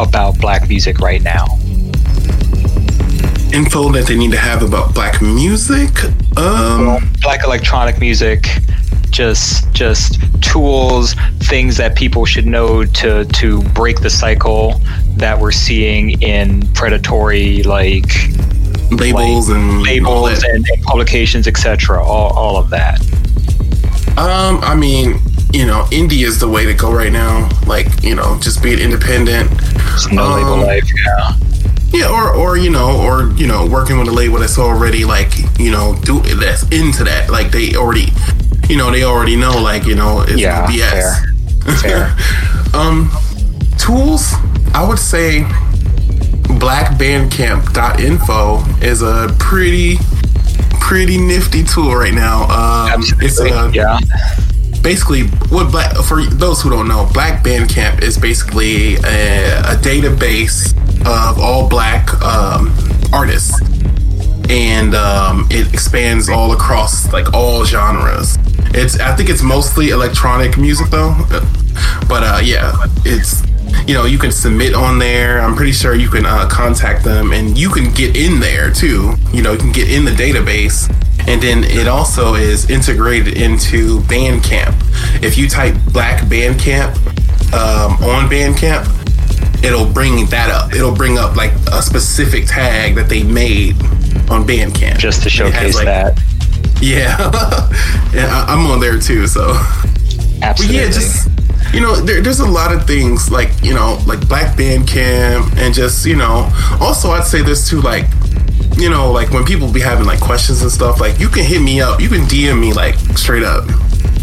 about 0.00 0.40
black 0.40 0.68
music 0.68 0.98
right 0.98 1.22
now? 1.22 1.44
Info 3.52 3.92
that 3.92 4.06
they 4.08 4.16
need 4.16 4.32
to 4.32 4.38
have 4.38 4.64
about 4.64 4.92
black 4.92 5.22
music. 5.22 5.90
Um, 6.36 7.12
Black 7.22 7.44
electronic 7.44 8.00
music, 8.00 8.48
just 9.10 9.72
just 9.72 10.17
tools, 10.42 11.14
things 11.40 11.76
that 11.76 11.96
people 11.96 12.24
should 12.26 12.46
know 12.46 12.84
to 12.84 13.24
to 13.24 13.62
break 13.74 14.00
the 14.00 14.10
cycle 14.10 14.80
that 15.16 15.38
we're 15.38 15.52
seeing 15.52 16.20
in 16.22 16.62
predatory 16.72 17.62
like 17.62 18.06
labels 18.90 19.48
and 19.48 19.82
labels 19.82 20.42
and, 20.44 20.66
and 20.68 20.82
publications, 20.84 21.46
etc. 21.46 22.02
All, 22.02 22.32
all 22.36 22.56
of 22.56 22.70
that. 22.70 23.00
Um, 24.16 24.58
I 24.64 24.74
mean, 24.74 25.20
you 25.52 25.66
know, 25.66 25.84
indie 25.90 26.24
is 26.26 26.40
the 26.40 26.48
way 26.48 26.64
to 26.64 26.74
go 26.74 26.92
right 26.92 27.12
now. 27.12 27.48
Like, 27.66 28.02
you 28.02 28.14
know, 28.14 28.38
just 28.40 28.62
being 28.62 28.78
independent. 28.78 29.50
It's 29.94 30.10
no 30.10 30.22
Um, 30.22 30.32
label 30.34 30.66
life. 30.66 30.90
Yeah. 31.06 31.32
Yeah, 31.90 32.10
or 32.10 32.34
or 32.34 32.58
you 32.58 32.68
know, 32.68 33.00
or 33.00 33.32
you 33.32 33.46
know, 33.46 33.66
working 33.66 33.98
with 33.98 34.08
a 34.08 34.12
label 34.12 34.38
that's 34.38 34.58
already 34.58 35.06
like, 35.06 35.32
you 35.58 35.70
know, 35.70 35.96
do 36.04 36.20
that's 36.20 36.62
into 36.64 37.02
that. 37.04 37.30
Like 37.30 37.50
they 37.50 37.76
already, 37.76 38.12
you 38.68 38.76
know, 38.76 38.90
they 38.90 39.04
already 39.04 39.36
know, 39.36 39.60
like 39.60 39.86
you 39.86 39.94
know, 39.94 40.22
it's 40.22 40.40
Yeah, 40.40 40.66
BS. 40.66 41.24
Fair. 41.80 42.16
um, 42.78 43.10
tools. 43.78 44.32
I 44.74 44.86
would 44.86 44.98
say 44.98 45.46
blackbandcamp.info 46.58 48.64
is 48.84 49.02
a 49.02 49.34
pretty 49.38 49.96
pretty 50.80 51.18
nifty 51.18 51.62
tool 51.64 51.94
right 51.94 52.14
now. 52.14 52.44
Um, 52.44 53.02
it's 53.20 53.38
a 53.40 53.70
yeah. 53.72 53.98
basically 54.82 55.24
what 55.50 55.70
black 55.70 55.94
for 55.96 56.22
those 56.22 56.62
who 56.62 56.70
don't 56.70 56.88
know 56.88 57.08
black 57.12 57.44
bandcamp 57.44 58.02
is 58.02 58.16
basically 58.18 58.94
a, 58.96 59.60
a 59.60 59.76
database 59.76 60.74
of 61.00 61.38
all 61.38 61.68
black 61.68 62.14
um, 62.22 62.72
artists 63.12 63.60
and 64.48 64.94
um, 64.94 65.46
it 65.50 65.72
expands 65.74 66.28
all 66.30 66.52
across 66.52 67.12
like 67.12 67.34
all 67.34 67.64
genres 67.64 68.38
it's 68.74 68.98
i 69.00 69.14
think 69.14 69.28
it's 69.28 69.42
mostly 69.42 69.90
electronic 69.90 70.58
music 70.58 70.88
though 70.90 71.14
but 72.08 72.22
uh, 72.22 72.40
yeah 72.42 72.74
it's 73.04 73.42
you 73.86 73.94
know 73.94 74.04
you 74.04 74.18
can 74.18 74.32
submit 74.32 74.74
on 74.74 74.98
there 74.98 75.40
i'm 75.40 75.54
pretty 75.54 75.72
sure 75.72 75.94
you 75.94 76.08
can 76.08 76.26
uh, 76.26 76.48
contact 76.50 77.04
them 77.04 77.32
and 77.32 77.56
you 77.56 77.70
can 77.70 77.92
get 77.92 78.16
in 78.16 78.40
there 78.40 78.70
too 78.70 79.14
you 79.32 79.42
know 79.42 79.52
you 79.52 79.58
can 79.58 79.72
get 79.72 79.90
in 79.90 80.04
the 80.04 80.10
database 80.10 80.88
and 81.28 81.42
then 81.42 81.64
it 81.64 81.86
also 81.86 82.34
is 82.34 82.70
integrated 82.70 83.36
into 83.36 84.00
Bandcamp. 84.02 84.74
If 85.22 85.36
you 85.36 85.46
type 85.46 85.74
Black 85.92 86.22
Bandcamp 86.22 86.96
um, 87.52 88.02
on 88.02 88.30
Bandcamp, 88.30 88.86
it'll 89.62 89.84
bring 89.84 90.24
that 90.26 90.50
up. 90.50 90.72
It'll 90.72 90.94
bring 90.94 91.18
up 91.18 91.36
like 91.36 91.52
a 91.70 91.82
specific 91.82 92.46
tag 92.46 92.94
that 92.94 93.10
they 93.10 93.22
made 93.22 93.74
on 94.30 94.46
Bandcamp 94.46 94.96
just 94.96 95.22
to 95.24 95.28
showcase 95.28 95.74
like, 95.74 95.84
that. 95.84 96.18
Yeah, 96.80 97.16
yeah, 98.14 98.44
I'm 98.48 98.66
on 98.66 98.80
there 98.80 98.98
too. 98.98 99.26
So, 99.26 99.50
absolutely. 100.42 100.78
But 100.78 100.84
yeah, 100.86 100.90
just 100.90 101.28
you 101.72 101.80
know, 101.80 101.96
there, 101.96 102.20
there's 102.20 102.40
a 102.40 102.46
lot 102.48 102.72
of 102.72 102.86
things 102.86 103.30
like 103.30 103.50
you 103.62 103.74
know, 103.74 104.02
like 104.06 104.26
Black 104.28 104.56
Bandcamp, 104.56 105.56
and 105.56 105.74
just 105.74 106.06
you 106.06 106.16
know, 106.16 106.50
also 106.80 107.10
I'd 107.10 107.24
say 107.24 107.42
this 107.42 107.68
too, 107.68 107.80
like 107.80 108.06
you 108.76 108.88
know, 108.88 109.10
like 109.10 109.30
when 109.30 109.44
people 109.44 109.72
be 109.72 109.80
having 109.80 110.06
like 110.06 110.20
questions 110.20 110.62
and 110.62 110.70
stuff, 110.70 111.00
like 111.00 111.18
you 111.18 111.28
can 111.28 111.44
hit 111.44 111.60
me 111.60 111.80
up, 111.80 112.00
you 112.00 112.08
can 112.08 112.20
DM 112.22 112.60
me 112.60 112.72
like 112.72 112.94
straight 113.16 113.42
up, 113.42 113.66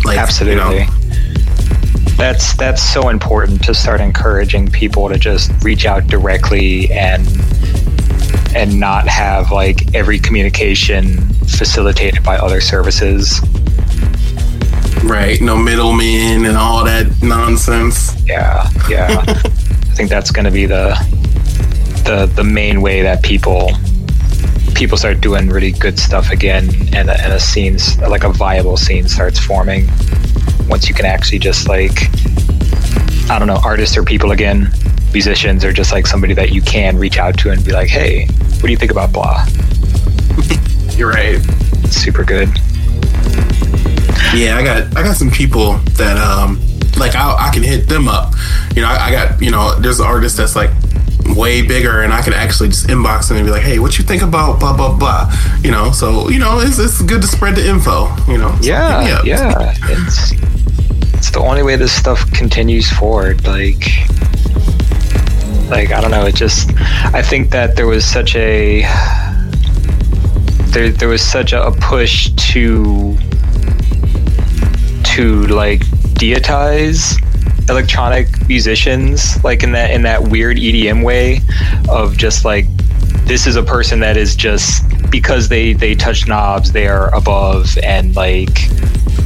like 0.05 0.17
absolutely. 0.17 0.79
You 0.79 0.85
know, 0.85 0.91
that's 2.17 2.55
that's 2.55 2.81
so 2.81 3.09
important 3.09 3.63
to 3.65 3.73
start 3.73 3.99
encouraging 3.99 4.69
people 4.69 5.09
to 5.09 5.17
just 5.17 5.51
reach 5.63 5.85
out 5.85 6.07
directly 6.07 6.89
and 6.91 7.27
and 8.53 8.79
not 8.79 9.07
have 9.07 9.51
like 9.51 9.95
every 9.95 10.19
communication 10.19 11.17
facilitated 11.47 12.23
by 12.23 12.37
other 12.37 12.61
services. 12.61 13.41
Right, 15.03 15.39
no 15.41 15.55
middlemen 15.57 16.45
and 16.45 16.57
all 16.57 16.83
that 16.83 17.21
nonsense. 17.21 18.13
Yeah, 18.25 18.67
yeah. 18.89 19.23
I 19.27 19.97
think 19.97 20.09
that's 20.09 20.31
going 20.31 20.45
to 20.45 20.51
be 20.51 20.65
the 20.65 20.93
the 22.05 22.25
the 22.35 22.43
main 22.43 22.81
way 22.81 23.01
that 23.01 23.23
people 23.23 23.71
people 24.75 24.97
start 24.97 25.21
doing 25.21 25.49
really 25.49 25.71
good 25.71 25.97
stuff 25.97 26.31
again, 26.31 26.69
and 26.93 27.09
a, 27.09 27.21
and 27.21 27.33
a 27.33 27.39
scene 27.39 27.77
like 28.09 28.23
a 28.23 28.29
viable 28.29 28.77
scene 28.77 29.07
starts 29.07 29.39
forming. 29.39 29.87
Once 30.67 30.89
you 30.89 30.95
can 30.95 31.05
actually 31.05 31.39
just 31.39 31.67
like 31.67 32.09
I 33.29 33.39
don't 33.39 33.47
know, 33.47 33.59
artists 33.63 33.97
or 33.97 34.03
people 34.03 34.31
again, 34.31 34.69
musicians 35.11 35.65
or 35.65 35.73
just 35.73 35.91
like 35.91 36.05
somebody 36.05 36.33
that 36.35 36.51
you 36.51 36.61
can 36.61 36.97
reach 36.97 37.17
out 37.17 37.37
to 37.39 37.51
and 37.51 37.63
be 37.63 37.71
like, 37.71 37.87
hey, 37.87 38.27
what 38.27 38.63
do 38.63 38.71
you 38.71 38.77
think 38.77 38.91
about 38.91 39.11
blah? 39.11 39.45
You're 40.95 41.09
right. 41.09 41.41
super 41.89 42.23
good. 42.23 42.49
Yeah, 44.33 44.57
I 44.57 44.63
got 44.63 44.97
I 44.97 45.03
got 45.03 45.15
some 45.15 45.31
people 45.31 45.73
that 45.97 46.17
um 46.17 46.59
like 46.97 47.15
I, 47.15 47.47
I 47.47 47.51
can 47.53 47.63
hit 47.63 47.87
them 47.87 48.07
up. 48.07 48.33
You 48.75 48.81
know, 48.81 48.89
I, 48.89 49.07
I 49.07 49.11
got 49.11 49.41
you 49.41 49.51
know 49.51 49.79
there's 49.79 49.99
artists 49.99 50.37
that's 50.37 50.55
like 50.55 50.71
way 51.35 51.61
bigger 51.65 52.01
and 52.01 52.13
I 52.13 52.21
can 52.21 52.33
actually 52.33 52.69
just 52.69 52.87
inbox 52.87 53.27
them 53.27 53.37
and 53.37 53.45
be 53.45 53.51
like, 53.51 53.63
hey, 53.63 53.79
what 53.79 53.97
you 53.97 54.03
think 54.03 54.21
about 54.21 54.59
blah 54.59 54.75
blah 54.75 54.95
blah? 54.97 55.33
You 55.61 55.71
know, 55.71 55.91
so 55.91 56.29
you 56.29 56.39
know 56.39 56.59
it's 56.59 56.79
it's 56.79 57.01
good 57.01 57.21
to 57.21 57.27
spread 57.27 57.55
the 57.55 57.67
info. 57.67 58.15
You 58.27 58.37
know, 58.37 58.55
so 58.61 58.67
yeah, 58.67 59.21
yeah. 59.23 59.73
It's 59.89 60.33
it's 61.25 61.33
the 61.33 61.39
only 61.39 61.63
way 61.63 61.75
this 61.75 61.91
stuff 61.91 62.31
continues 62.33 62.87
forward. 62.87 63.47
Like 63.47 63.83
like 65.71 65.91
I 65.91 65.99
don't 65.99 66.11
know. 66.11 66.27
It 66.27 66.35
just 66.35 66.71
I 67.15 67.23
think 67.23 67.49
that 67.49 67.75
there 67.75 67.87
was 67.87 68.05
such 68.05 68.35
a 68.35 68.81
there 70.67 70.91
there 70.91 71.09
was 71.09 71.23
such 71.23 71.51
a, 71.51 71.65
a 71.65 71.71
push 71.71 72.29
to 72.53 73.17
to 75.15 75.47
like 75.47 75.79
deitize 76.13 77.19
electronic 77.71 78.27
musicians 78.47 79.43
like 79.43 79.63
in 79.63 79.71
that 79.71 79.89
in 79.89 80.03
that 80.03 80.27
weird 80.27 80.57
EDM 80.57 81.03
way 81.03 81.41
of 81.89 82.15
just 82.17 82.45
like 82.45 82.67
this 83.25 83.47
is 83.47 83.55
a 83.55 83.63
person 83.63 83.99
that 84.01 84.15
is 84.15 84.35
just 84.35 84.83
because 85.09 85.49
they 85.49 85.73
they 85.73 85.95
touch 85.95 86.27
knobs 86.27 86.71
they 86.71 86.85
are 86.85 87.11
above 87.15 87.75
and 87.81 88.15
like 88.15 88.69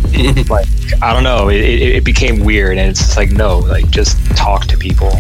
like 0.49 0.67
I 1.01 1.13
don't 1.13 1.23
know 1.23 1.49
it, 1.49 1.61
it, 1.61 1.95
it 1.97 2.03
became 2.03 2.43
weird 2.43 2.77
and 2.77 2.89
it's 2.89 3.15
like 3.17 3.31
no 3.31 3.59
like 3.59 3.89
just 3.89 4.17
talk 4.35 4.65
to 4.65 4.77
people 4.77 5.11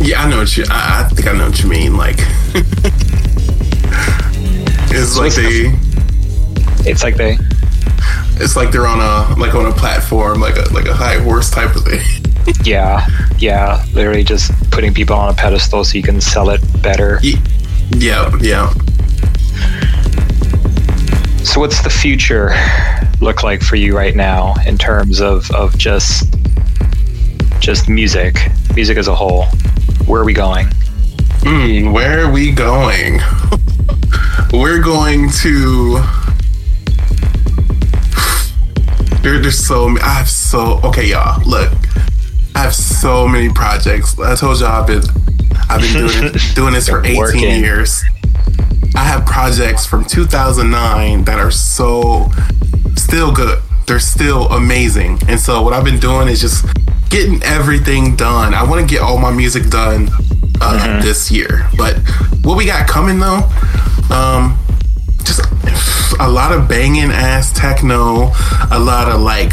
yeah 0.00 0.22
I 0.22 0.28
know 0.28 0.38
what 0.38 0.56
you 0.56 0.64
I, 0.70 1.04
I 1.04 1.08
think 1.08 1.26
I 1.26 1.32
know 1.32 1.46
what 1.46 1.62
you 1.62 1.68
mean 1.68 1.96
like 1.96 2.18
it's 4.90 5.14
so 5.14 5.22
like 5.22 5.34
they 5.34 5.72
it's 6.88 7.02
like 7.02 7.16
they 7.16 7.36
it's 8.40 8.56
like 8.56 8.70
they're 8.70 8.86
on 8.86 9.00
a 9.00 9.38
like 9.38 9.54
on 9.54 9.66
a 9.66 9.72
platform, 9.72 10.40
like 10.40 10.56
a 10.56 10.72
like 10.72 10.86
a 10.86 10.94
high 10.94 11.18
horse 11.18 11.50
type 11.50 11.74
of 11.74 11.84
thing. 11.84 12.00
yeah, 12.64 13.06
yeah, 13.38 13.84
literally 13.92 14.24
just 14.24 14.52
putting 14.70 14.94
people 14.94 15.16
on 15.16 15.30
a 15.30 15.34
pedestal 15.34 15.84
so 15.84 15.96
you 15.96 16.02
can 16.02 16.20
sell 16.20 16.50
it 16.50 16.60
better. 16.82 17.18
Yeah, 17.22 18.30
yeah. 18.40 18.72
So, 21.42 21.60
what's 21.60 21.82
the 21.82 21.90
future 21.90 22.50
look 23.20 23.42
like 23.42 23.62
for 23.62 23.76
you 23.76 23.96
right 23.96 24.14
now 24.14 24.54
in 24.66 24.78
terms 24.78 25.20
of 25.20 25.50
of 25.52 25.76
just 25.76 26.34
just 27.60 27.88
music, 27.88 28.36
music 28.74 28.96
as 28.96 29.08
a 29.08 29.14
whole? 29.14 29.44
Where 30.06 30.22
are 30.22 30.24
we 30.24 30.32
going? 30.34 30.66
Mm, 31.40 31.92
where 31.92 32.24
are 32.26 32.30
we 32.30 32.50
going? 32.52 33.20
We're 34.52 34.80
going 34.80 35.30
to 35.42 36.00
there, 39.22 39.38
there's 39.40 39.66
so 39.66 39.88
I 39.98 40.08
have 40.14 40.28
so 40.30 40.80
okay, 40.84 41.06
y'all. 41.06 41.42
Look, 41.44 41.72
I 42.54 42.60
have 42.62 42.74
so 42.74 43.28
many 43.28 43.52
projects. 43.52 44.18
I 44.18 44.34
told 44.34 44.60
y'all 44.60 44.68
I've 44.68 44.86
been 44.86 45.02
I've 45.68 45.80
been 45.80 46.06
doing 46.06 46.32
doing 46.54 46.72
this 46.72 46.88
for 46.88 47.04
18 47.04 47.16
working. 47.18 47.40
years. 47.40 48.02
I 48.94 49.04
have 49.04 49.26
projects 49.26 49.84
from 49.84 50.04
2009 50.04 51.24
that 51.24 51.38
are 51.38 51.50
so 51.50 52.30
still 53.08 53.32
good. 53.32 53.58
They're 53.86 53.98
still 53.98 54.48
amazing. 54.48 55.18
And 55.28 55.40
so 55.40 55.62
what 55.62 55.72
I've 55.72 55.84
been 55.84 55.98
doing 55.98 56.28
is 56.28 56.42
just 56.42 56.66
getting 57.08 57.42
everything 57.42 58.16
done. 58.16 58.52
I 58.52 58.62
want 58.62 58.86
to 58.86 58.94
get 58.94 59.00
all 59.00 59.16
my 59.16 59.30
music 59.30 59.70
done 59.70 60.08
uh, 60.60 60.78
mm-hmm. 60.78 61.00
this 61.00 61.30
year. 61.30 61.66
But 61.78 61.96
what 62.44 62.58
we 62.58 62.66
got 62.66 62.86
coming 62.86 63.18
though, 63.18 63.48
um, 64.14 64.58
just 65.24 65.40
a 66.20 66.28
lot 66.28 66.52
of 66.52 66.68
banging 66.68 67.10
ass 67.10 67.50
techno, 67.50 68.30
a 68.70 68.78
lot 68.78 69.08
of 69.08 69.22
like 69.22 69.52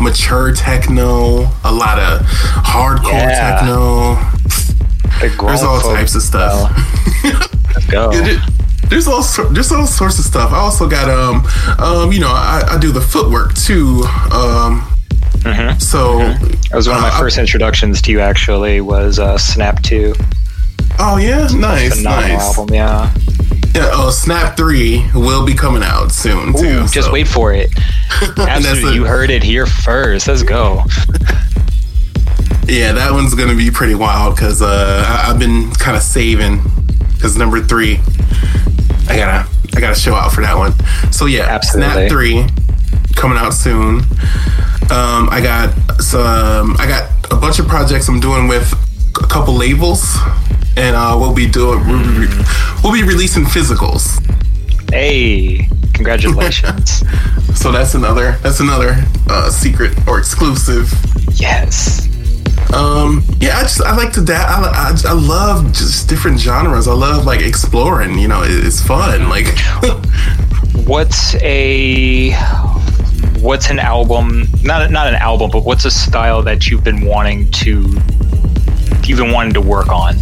mature 0.00 0.52
techno, 0.52 1.42
a 1.62 1.70
lot 1.70 2.00
of 2.00 2.26
hardcore 2.26 3.12
yeah. 3.12 3.58
techno. 3.58 4.14
The 5.20 5.44
There's 5.46 5.62
all 5.62 5.80
types 5.80 6.16
of 6.16 6.22
stuff. 6.22 6.72
Let's 7.24 7.86
go. 7.86 8.10
There's 8.88 9.06
all 9.06 9.22
there's 9.50 9.72
all 9.72 9.86
sorts 9.86 10.18
of 10.18 10.24
stuff. 10.24 10.52
I 10.52 10.58
also 10.58 10.88
got 10.88 11.08
um 11.08 11.46
um 11.78 12.12
you 12.12 12.20
know 12.20 12.30
I, 12.30 12.64
I 12.68 12.78
do 12.78 12.92
the 12.92 13.00
footwork 13.00 13.54
too. 13.54 14.02
Um, 14.32 14.82
mm-hmm. 15.42 15.78
so 15.78 16.18
mm-hmm. 16.18 16.50
that 16.50 16.76
was 16.76 16.88
one 16.88 16.96
of 16.96 17.02
my 17.02 17.08
uh, 17.08 17.18
first 17.18 17.38
introductions 17.38 18.02
to 18.02 18.12
you. 18.12 18.20
Actually, 18.20 18.80
was 18.80 19.18
uh, 19.18 19.38
Snap 19.38 19.82
Two. 19.82 20.14
Oh 20.98 21.16
yeah, 21.16 21.46
nice, 21.52 22.02
nice 22.02 22.56
album. 22.56 22.74
Yeah. 22.74 23.12
Yeah, 23.74 23.90
oh, 23.92 24.10
Snap 24.10 24.56
Three 24.56 25.06
will 25.14 25.46
be 25.46 25.54
coming 25.54 25.82
out 25.82 26.10
soon 26.10 26.52
too. 26.54 26.80
Ooh, 26.80 26.88
just 26.88 27.12
wait 27.12 27.28
for 27.28 27.52
it. 27.52 27.70
Absolutely, 28.36 28.94
you 28.94 29.04
heard 29.04 29.30
it 29.30 29.42
here 29.42 29.66
first. 29.66 30.26
Let's 30.26 30.42
go. 30.42 30.76
yeah, 32.66 32.92
that 32.92 33.10
one's 33.12 33.34
gonna 33.34 33.54
be 33.54 33.70
pretty 33.70 33.94
wild 33.94 34.34
because 34.34 34.62
uh, 34.62 35.04
I- 35.06 35.28
have 35.28 35.38
been 35.38 35.70
kind 35.72 35.96
of 35.96 36.02
saving 36.02 36.62
because 37.14 37.36
number 37.36 37.60
three, 37.60 38.00
I 39.08 39.16
gotta 39.16 39.48
I 39.76 39.80
gotta 39.80 39.98
show 39.98 40.14
out 40.14 40.32
for 40.32 40.40
that 40.42 40.56
one. 40.56 40.72
So 41.12 41.26
yeah, 41.26 41.46
Absolutely. 41.46 41.92
Snap 41.92 42.10
Three 42.10 42.46
coming 43.14 43.38
out 43.38 43.54
soon. 43.54 44.00
Um, 44.90 45.28
I 45.30 45.40
got 45.42 46.00
some. 46.00 46.76
I 46.78 46.86
got 46.86 47.10
a 47.30 47.36
bunch 47.36 47.58
of 47.58 47.66
projects 47.66 48.08
I'm 48.08 48.20
doing 48.20 48.48
with 48.48 48.72
a 49.20 49.26
couple 49.26 49.54
labels 49.54 50.16
and 50.78 50.94
uh, 50.94 51.16
we'll 51.18 51.34
be 51.34 51.46
doing 51.46 51.84
we'll 52.82 52.92
be 52.92 53.02
releasing 53.02 53.44
physicals. 53.44 54.22
Hey, 54.90 55.68
congratulations! 55.92 57.02
so 57.54 57.72
that's 57.72 57.94
another 57.94 58.38
that's 58.42 58.60
another 58.60 58.96
uh, 59.28 59.50
secret 59.50 59.92
or 60.06 60.18
exclusive. 60.18 60.90
Yes. 61.34 62.06
Um. 62.74 63.24
Yeah. 63.40 63.58
I 63.58 63.62
just 63.62 63.82
I 63.82 63.96
like 63.96 64.12
to 64.14 64.20
that. 64.22 64.48
I, 64.48 64.92
I 64.92 65.10
I 65.10 65.12
love 65.12 65.72
just 65.72 66.08
different 66.08 66.38
genres. 66.38 66.86
I 66.86 66.92
love 66.92 67.24
like 67.24 67.40
exploring. 67.40 68.18
You 68.18 68.28
know, 68.28 68.42
it's 68.44 68.82
fun. 68.82 69.28
Like, 69.28 69.46
what's 70.86 71.34
a 71.36 72.32
what's 73.40 73.70
an 73.70 73.78
album? 73.78 74.46
Not 74.62 74.90
not 74.90 75.06
an 75.06 75.14
album, 75.14 75.50
but 75.50 75.64
what's 75.64 75.84
a 75.84 75.90
style 75.90 76.42
that 76.42 76.66
you've 76.68 76.84
been 76.84 77.04
wanting 77.04 77.50
to 77.52 77.88
you've 79.04 79.18
been 79.18 79.32
wanting 79.32 79.54
to 79.54 79.60
work 79.60 79.88
on? 79.88 80.16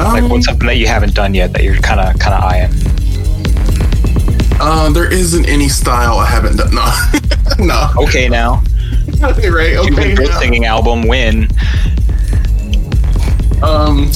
Um, 0.00 0.12
like 0.12 0.30
what's 0.30 0.46
something 0.46 0.66
that 0.66 0.76
you 0.76 0.86
haven't 0.86 1.14
done 1.14 1.34
yet 1.34 1.52
that 1.52 1.62
you're 1.62 1.76
kind 1.76 2.00
of 2.00 2.18
kind 2.18 2.34
of 2.34 2.42
eyeing? 2.42 2.70
Uh, 4.60 4.90
there 4.90 5.12
isn't 5.12 5.48
any 5.48 5.68
style 5.68 6.18
I 6.18 6.26
haven't 6.26 6.56
done. 6.56 6.74
No, 6.74 6.92
no. 7.58 7.90
Okay, 8.04 8.28
now. 8.28 8.62
okay, 9.22 9.48
right. 9.48 9.76
Okay, 9.76 10.14
Good 10.14 10.32
singing 10.34 10.64
album 10.64 11.06
win. 11.06 11.48
Um, 13.62 14.10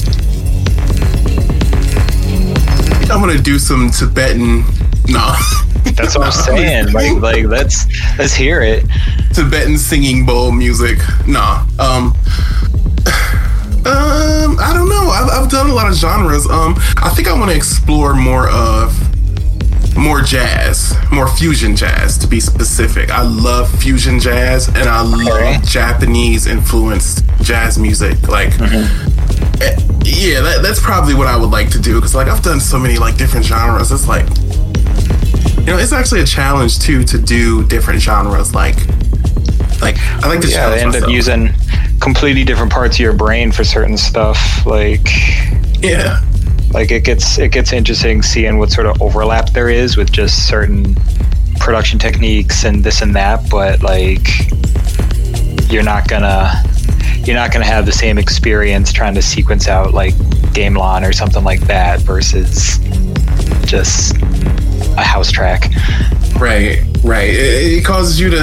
I'm 3.11 3.19
gonna 3.19 3.41
do 3.41 3.59
some 3.59 3.89
Tibetan. 3.89 4.63
No. 5.09 5.33
That's 5.95 6.15
what 6.15 6.27
I'm 6.27 6.31
saying. 6.31 6.89
Like, 6.93 7.19
like 7.19 7.45
let's 7.45 7.87
let's 8.19 8.35
hear 8.35 8.61
it. 8.61 8.85
Tibetan 9.33 9.79
singing 9.79 10.23
bowl 10.23 10.51
music. 10.51 10.99
Nah. 11.27 11.65
Um. 11.79 12.13
Um, 13.79 14.59
I 14.59 14.73
don't 14.73 14.89
know. 14.89 15.09
I've, 15.09 15.29
I've 15.29 15.49
done 15.49 15.69
a 15.69 15.73
lot 15.73 15.89
of 15.89 15.95
genres. 15.95 16.45
Um, 16.45 16.75
I 16.97 17.09
think 17.15 17.29
I 17.29 17.33
want 17.33 17.49
to 17.49 17.55
explore 17.55 18.13
more 18.13 18.49
of 18.49 18.91
more 19.97 20.21
jazz, 20.21 20.95
more 21.11 21.27
fusion 21.27 21.75
jazz 21.75 22.17
to 22.19 22.27
be 22.27 22.39
specific. 22.39 23.09
I 23.09 23.21
love 23.23 23.69
fusion 23.81 24.19
jazz 24.19 24.67
and 24.67 24.89
I 24.89 25.01
love 25.01 25.63
Japanese 25.63 26.47
influenced 26.47 27.25
jazz 27.41 27.77
music. 27.77 28.27
Like, 28.27 28.49
eh, 29.61 29.75
yeah, 30.03 30.41
that, 30.41 30.59
that's 30.61 30.79
probably 30.79 31.13
what 31.15 31.27
I 31.27 31.37
would 31.37 31.51
like 31.51 31.69
to 31.71 31.79
do 31.79 31.95
because 31.95 32.15
like 32.15 32.27
I've 32.27 32.41
done 32.43 32.59
so 32.59 32.79
many 32.79 32.97
like 32.97 33.17
different 33.17 33.45
genres. 33.45 33.91
It's 33.91 34.07
like, 34.07 34.27
you 35.59 35.65
know, 35.65 35.77
it's 35.77 35.93
actually 35.93 36.21
a 36.21 36.25
challenge 36.25 36.79
too 36.79 37.03
to 37.03 37.17
do 37.17 37.65
different 37.67 38.01
genres. 38.01 38.53
Like, 38.53 38.77
like 39.81 39.97
I 39.99 40.27
like 40.27 40.41
to 40.41 40.47
Yeah, 40.47 40.69
they 40.69 40.81
end 40.81 40.95
up 40.95 41.09
using 41.09 41.53
completely 41.99 42.43
different 42.43 42.71
parts 42.71 42.95
of 42.95 42.99
your 43.01 43.13
brain 43.13 43.51
for 43.51 43.63
certain 43.63 43.97
stuff. 43.97 44.65
Like, 44.65 45.07
yeah. 45.81 46.21
Like 46.71 46.91
it 46.91 47.03
gets 47.03 47.37
it 47.37 47.51
gets 47.51 47.73
interesting 47.73 48.21
seeing 48.21 48.57
what 48.57 48.71
sort 48.71 48.87
of 48.87 49.01
overlap 49.01 49.51
there 49.51 49.69
is 49.69 49.97
with 49.97 50.11
just 50.11 50.47
certain 50.47 50.95
production 51.59 51.99
techniques 51.99 52.63
and 52.63 52.83
this 52.83 53.01
and 53.01 53.15
that. 53.15 53.49
But 53.49 53.81
like, 53.81 54.27
you're 55.71 55.83
not 55.83 56.07
gonna 56.07 56.51
you're 57.25 57.35
not 57.35 57.51
gonna 57.51 57.65
have 57.65 57.85
the 57.85 57.91
same 57.91 58.17
experience 58.17 58.91
trying 58.91 59.15
to 59.15 59.21
sequence 59.21 59.67
out 59.67 59.93
like 59.93 60.13
Gamelan 60.53 61.07
or 61.07 61.13
something 61.13 61.43
like 61.43 61.61
that 61.61 62.01
versus 62.01 62.77
just 63.65 64.15
a 64.97 65.03
house 65.03 65.31
track. 65.31 65.71
Right, 66.39 66.83
right. 67.03 67.29
It, 67.29 67.79
it 67.79 67.85
causes 67.85 68.19
you 68.19 68.29
to, 68.29 68.37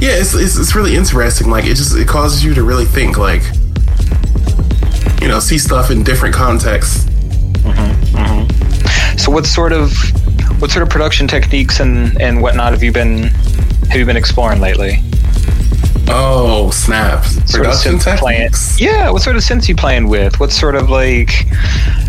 yeah. 0.00 0.12
It's, 0.12 0.34
it's 0.34 0.56
it's 0.56 0.74
really 0.74 0.96
interesting. 0.96 1.50
Like 1.50 1.64
it 1.66 1.74
just 1.74 1.96
it 1.96 2.08
causes 2.08 2.42
you 2.44 2.54
to 2.54 2.62
really 2.62 2.86
think, 2.86 3.18
like, 3.18 3.42
you 5.20 5.28
know, 5.28 5.38
see 5.38 5.58
stuff 5.58 5.90
in 5.90 6.02
different 6.02 6.34
contexts. 6.34 7.11
So 9.22 9.30
what 9.30 9.46
sort 9.46 9.72
of 9.72 9.92
what 10.60 10.70
sort 10.70 10.82
of 10.82 10.88
production 10.90 11.28
techniques 11.28 11.78
and 11.80 12.20
and 12.20 12.42
whatnot 12.42 12.72
have 12.72 12.82
you 12.82 12.92
been 12.92 13.24
have 13.88 13.96
you 13.98 14.04
been 14.04 14.16
exploring 14.16 14.60
lately? 14.60 14.98
Oh 16.08 16.70
snap! 16.72 17.24
Sort 17.24 17.66
of 17.66 17.72
Production 17.72 17.98
playing. 18.00 18.38
techniques. 18.40 18.80
Yeah, 18.80 19.10
what 19.10 19.22
sort 19.22 19.36
of 19.36 19.42
synths 19.42 19.68
you 19.68 19.76
playing 19.76 20.08
with? 20.08 20.40
What 20.40 20.50
sort 20.50 20.74
of 20.74 20.90
like 20.90 21.30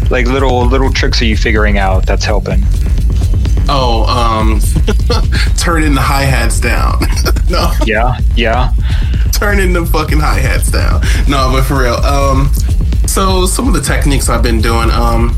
like 0.10 0.26
little 0.26 0.66
little 0.66 0.92
tricks 0.92 1.22
are 1.22 1.26
you 1.26 1.38
figuring 1.38 1.78
out 1.78 2.06
that's 2.08 2.26
helping? 2.26 2.62
Oh, 3.70 4.04
um, 4.10 4.60
turning 5.58 5.94
the 5.94 6.02
hi 6.02 6.24
hats 6.24 6.60
down. 6.60 7.00
no, 7.50 7.72
Yeah, 7.86 8.18
yeah. 8.36 8.74
turning 9.32 9.72
the 9.72 9.86
fucking 9.86 10.20
hi 10.20 10.40
hats 10.40 10.70
down. 10.72 11.02
No, 11.30 11.50
but 11.54 11.64
for 11.64 11.80
real. 11.82 11.94
Um, 11.96 12.52
so 13.08 13.46
some 13.46 13.68
of 13.68 13.74
the 13.74 13.82
techniques 13.82 14.28
I've 14.30 14.44
been 14.44 14.60
doing. 14.62 14.90
Um, 14.92 15.38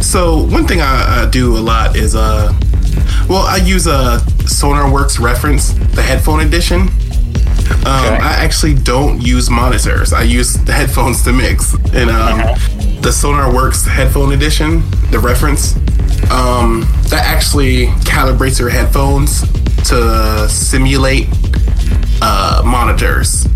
so 0.00 0.42
one 0.44 0.66
thing 0.66 0.80
I, 0.80 1.22
I 1.26 1.30
do 1.30 1.56
a 1.56 1.60
lot 1.60 1.96
is 1.96 2.14
uh, 2.14 2.52
well, 3.28 3.42
I 3.46 3.56
use 3.56 3.86
a 3.86 4.18
SonarWorks 4.44 5.18
reference, 5.20 5.72
the 5.94 6.02
headphone 6.02 6.40
edition. 6.40 6.80
Um, 6.80 6.88
Okay. 7.86 8.16
I 8.16 8.34
actually 8.44 8.74
don't 8.74 9.20
use 9.20 9.48
monitors. 9.50 10.12
I 10.12 10.22
use 10.22 10.54
the 10.54 10.72
headphones 10.72 11.22
to 11.24 11.32
mix. 11.32 11.74
And 11.92 12.10
um, 12.10 12.38
the 13.02 13.10
SonarWorks 13.10 13.86
headphone 13.86 14.32
edition, 14.32 14.82
the 15.10 15.18
reference, 15.18 15.74
um, 16.30 16.86
that 17.08 17.22
actually 17.26 17.86
calibrates 18.06 18.58
your 18.58 18.68
headphones 18.70 19.42
to 19.88 20.46
simulate 20.48 21.28
uh, 22.22 22.62
monitors. 22.64 23.46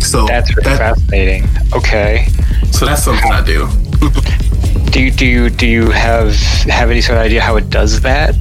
So 0.00 0.26
That's 0.26 0.54
really 0.56 0.64
that- 0.70 0.78
fascinating. 0.78 1.44
Okay. 1.74 2.26
so 2.70 2.86
that's 2.86 3.02
something 3.02 3.30
I 3.32 3.42
do. 3.44 3.68
Do 4.90 5.02
you 5.02 5.10
do 5.10 5.26
you 5.26 5.50
do 5.50 5.66
you 5.66 5.90
have 5.90 6.34
have 6.66 6.90
any 6.90 7.00
sort 7.00 7.18
of 7.18 7.24
idea 7.24 7.40
how 7.40 7.56
it 7.56 7.68
does 7.68 8.00
that? 8.00 8.34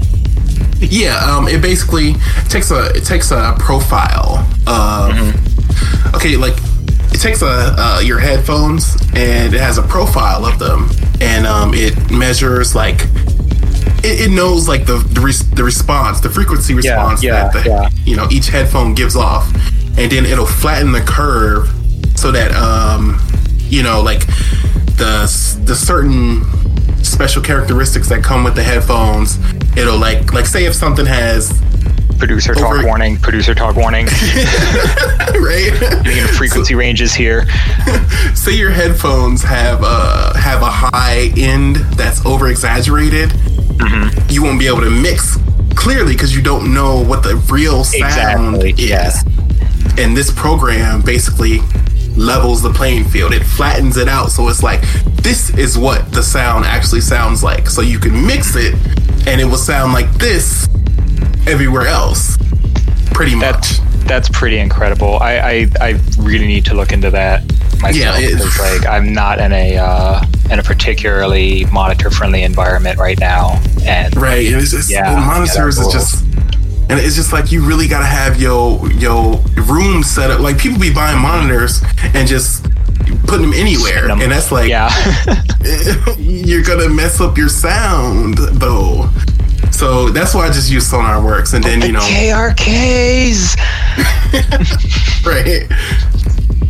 Yeah, 0.79 1.17
um, 1.17 1.47
it 1.47 1.61
basically 1.61 2.13
takes 2.49 2.71
a 2.71 2.89
it 2.95 3.03
takes 3.03 3.31
a 3.31 3.55
profile 3.59 4.47
of 4.65 5.11
okay, 6.15 6.37
like 6.37 6.55
it 7.11 7.19
takes 7.19 7.41
a 7.41 7.75
uh, 7.77 8.01
your 8.03 8.19
headphones 8.19 8.95
and 9.13 9.53
it 9.53 9.59
has 9.59 9.77
a 9.77 9.83
profile 9.83 10.45
of 10.45 10.57
them, 10.57 10.89
and 11.19 11.45
um, 11.45 11.73
it 11.73 12.11
measures 12.11 12.75
like 12.75 13.01
it, 14.03 14.21
it 14.21 14.31
knows 14.31 14.67
like 14.67 14.85
the 14.85 14.97
the, 14.97 15.21
res- 15.21 15.49
the 15.51 15.63
response, 15.63 16.21
the 16.21 16.29
frequency 16.29 16.73
response 16.73 17.21
yeah, 17.23 17.49
that 17.49 17.53
the, 17.53 17.69
yeah. 17.69 17.89
you 18.05 18.15
know 18.15 18.27
each 18.31 18.47
headphone 18.47 18.93
gives 18.93 19.15
off, 19.15 19.53
and 19.97 20.11
then 20.11 20.25
it'll 20.25 20.45
flatten 20.45 20.91
the 20.91 21.01
curve 21.01 21.67
so 22.15 22.31
that 22.31 22.51
um, 22.53 23.19
you 23.57 23.83
know 23.83 24.01
like 24.01 24.21
the 24.97 25.61
the 25.65 25.75
certain 25.75 26.43
special 27.03 27.41
characteristics 27.41 28.09
that 28.09 28.23
come 28.23 28.43
with 28.43 28.55
the 28.55 28.63
headphones. 28.63 29.37
It'll 29.77 29.97
like 29.99 30.33
like 30.33 30.45
say 30.45 30.65
if 30.65 30.73
something 30.75 31.05
has 31.05 31.51
Producer 32.17 32.55
talk 32.55 32.73
Over- 32.73 32.85
warning. 32.85 33.17
Producer 33.17 33.53
talk 33.53 33.75
warning. 33.75 34.05
right. 35.39 35.69
Getting 36.03 36.25
frequency 36.35 36.73
ranges 36.73 37.13
here. 37.13 37.45
say 38.33 38.53
your 38.55 38.71
headphones 38.71 39.43
have 39.43 39.83
a 39.83 40.35
have 40.37 40.61
a 40.63 40.69
high 40.71 41.31
end 41.37 41.75
that's 41.95 42.25
over 42.25 42.47
exaggerated, 42.47 43.29
Mm-hmm. 43.77 44.31
you 44.31 44.41
won't 44.43 44.57
be 44.59 44.65
able 44.65 44.81
to 44.81 44.89
mix 44.89 45.37
clearly 45.75 46.13
because 46.13 46.35
you 46.35 46.41
don't 46.41 46.73
know 46.73 47.03
what 47.03 47.21
the 47.21 47.35
real 47.51 47.83
sound 47.83 48.55
Exactly, 48.63 48.71
is. 48.71 48.79
yeah. 48.89 50.03
And 50.03 50.17
this 50.17 50.31
program 50.31 51.03
basically 51.03 51.59
levels 52.17 52.61
the 52.61 52.71
playing 52.73 53.05
field. 53.05 53.31
It 53.33 53.43
flattens 53.43 53.95
it 53.97 54.07
out 54.09 54.31
so 54.31 54.47
it's 54.49 54.63
like 54.63 54.81
this 55.21 55.49
is 55.57 55.77
what 55.77 56.11
the 56.11 56.23
sound 56.23 56.65
actually 56.65 57.01
sounds 57.01 57.43
like. 57.43 57.69
So 57.69 57.81
you 57.81 57.99
can 57.99 58.25
mix 58.25 58.55
it 58.55 58.73
and 59.27 59.39
it 59.39 59.45
will 59.45 59.57
sound 59.57 59.93
like 59.93 60.09
this 60.13 60.67
everywhere 61.47 61.87
else. 61.87 62.37
Pretty 63.13 63.35
much. 63.35 63.45
That's 63.45 63.79
that's 64.07 64.29
pretty 64.29 64.57
incredible. 64.59 65.17
I, 65.19 65.37
I, 65.37 65.67
I 65.81 65.99
really 66.17 66.47
need 66.47 66.63
to 66.67 66.73
look 66.73 66.93
into 66.93 67.09
that 67.11 67.41
myself. 67.81 67.95
Yeah, 68.21 68.27
it- 68.29 68.79
like 68.79 68.87
I'm 68.89 69.11
not 69.11 69.39
in 69.39 69.51
a 69.51 69.77
uh, 69.77 70.23
in 70.49 70.59
a 70.59 70.63
particularly 70.63 71.65
monitor 71.73 72.09
friendly 72.09 72.43
environment 72.43 72.97
right 72.99 73.19
now, 73.19 73.61
and 73.85 74.15
Right, 74.15 74.47
and 74.47 74.55
it's 74.61 74.71
just 74.71 74.89
Yeah, 74.89 75.13
the 75.13 75.19
yeah, 75.19 75.25
monitors 75.25 75.75
that 75.75 75.87
is 75.87 75.93
just, 75.93 76.23
and 76.89 76.99
it's 76.99 77.15
just 77.15 77.33
like 77.33 77.51
you 77.51 77.65
really 77.65 77.87
gotta 77.87 78.05
have 78.05 78.39
your 78.41 78.89
your 78.93 79.35
room 79.69 80.03
set 80.03 80.31
up. 80.31 80.39
Like 80.39 80.57
people 80.57 80.79
be 80.79 80.93
buying 80.93 81.19
monitors 81.21 81.81
and 82.13 82.27
just 82.27 82.63
putting 83.25 83.49
them 83.49 83.53
anywhere, 83.53 84.07
them- 84.07 84.21
and 84.21 84.31
that's 84.31 84.51
like 84.51 84.69
yeah, 84.69 84.89
you're 86.17 86.63
gonna 86.63 86.89
mess 86.89 87.19
up 87.21 87.37
your 87.37 87.49
sound 87.49 88.37
though. 88.37 89.09
So 89.71 90.09
that's 90.09 90.33
why 90.33 90.47
I 90.47 90.51
just 90.51 90.71
use 90.71 90.89
SonarWorks, 90.91 91.53
and 91.53 91.63
then 91.63 91.81
you 91.81 91.91
know, 91.91 91.99
KRKs. 91.99 93.57
right. 95.25 95.67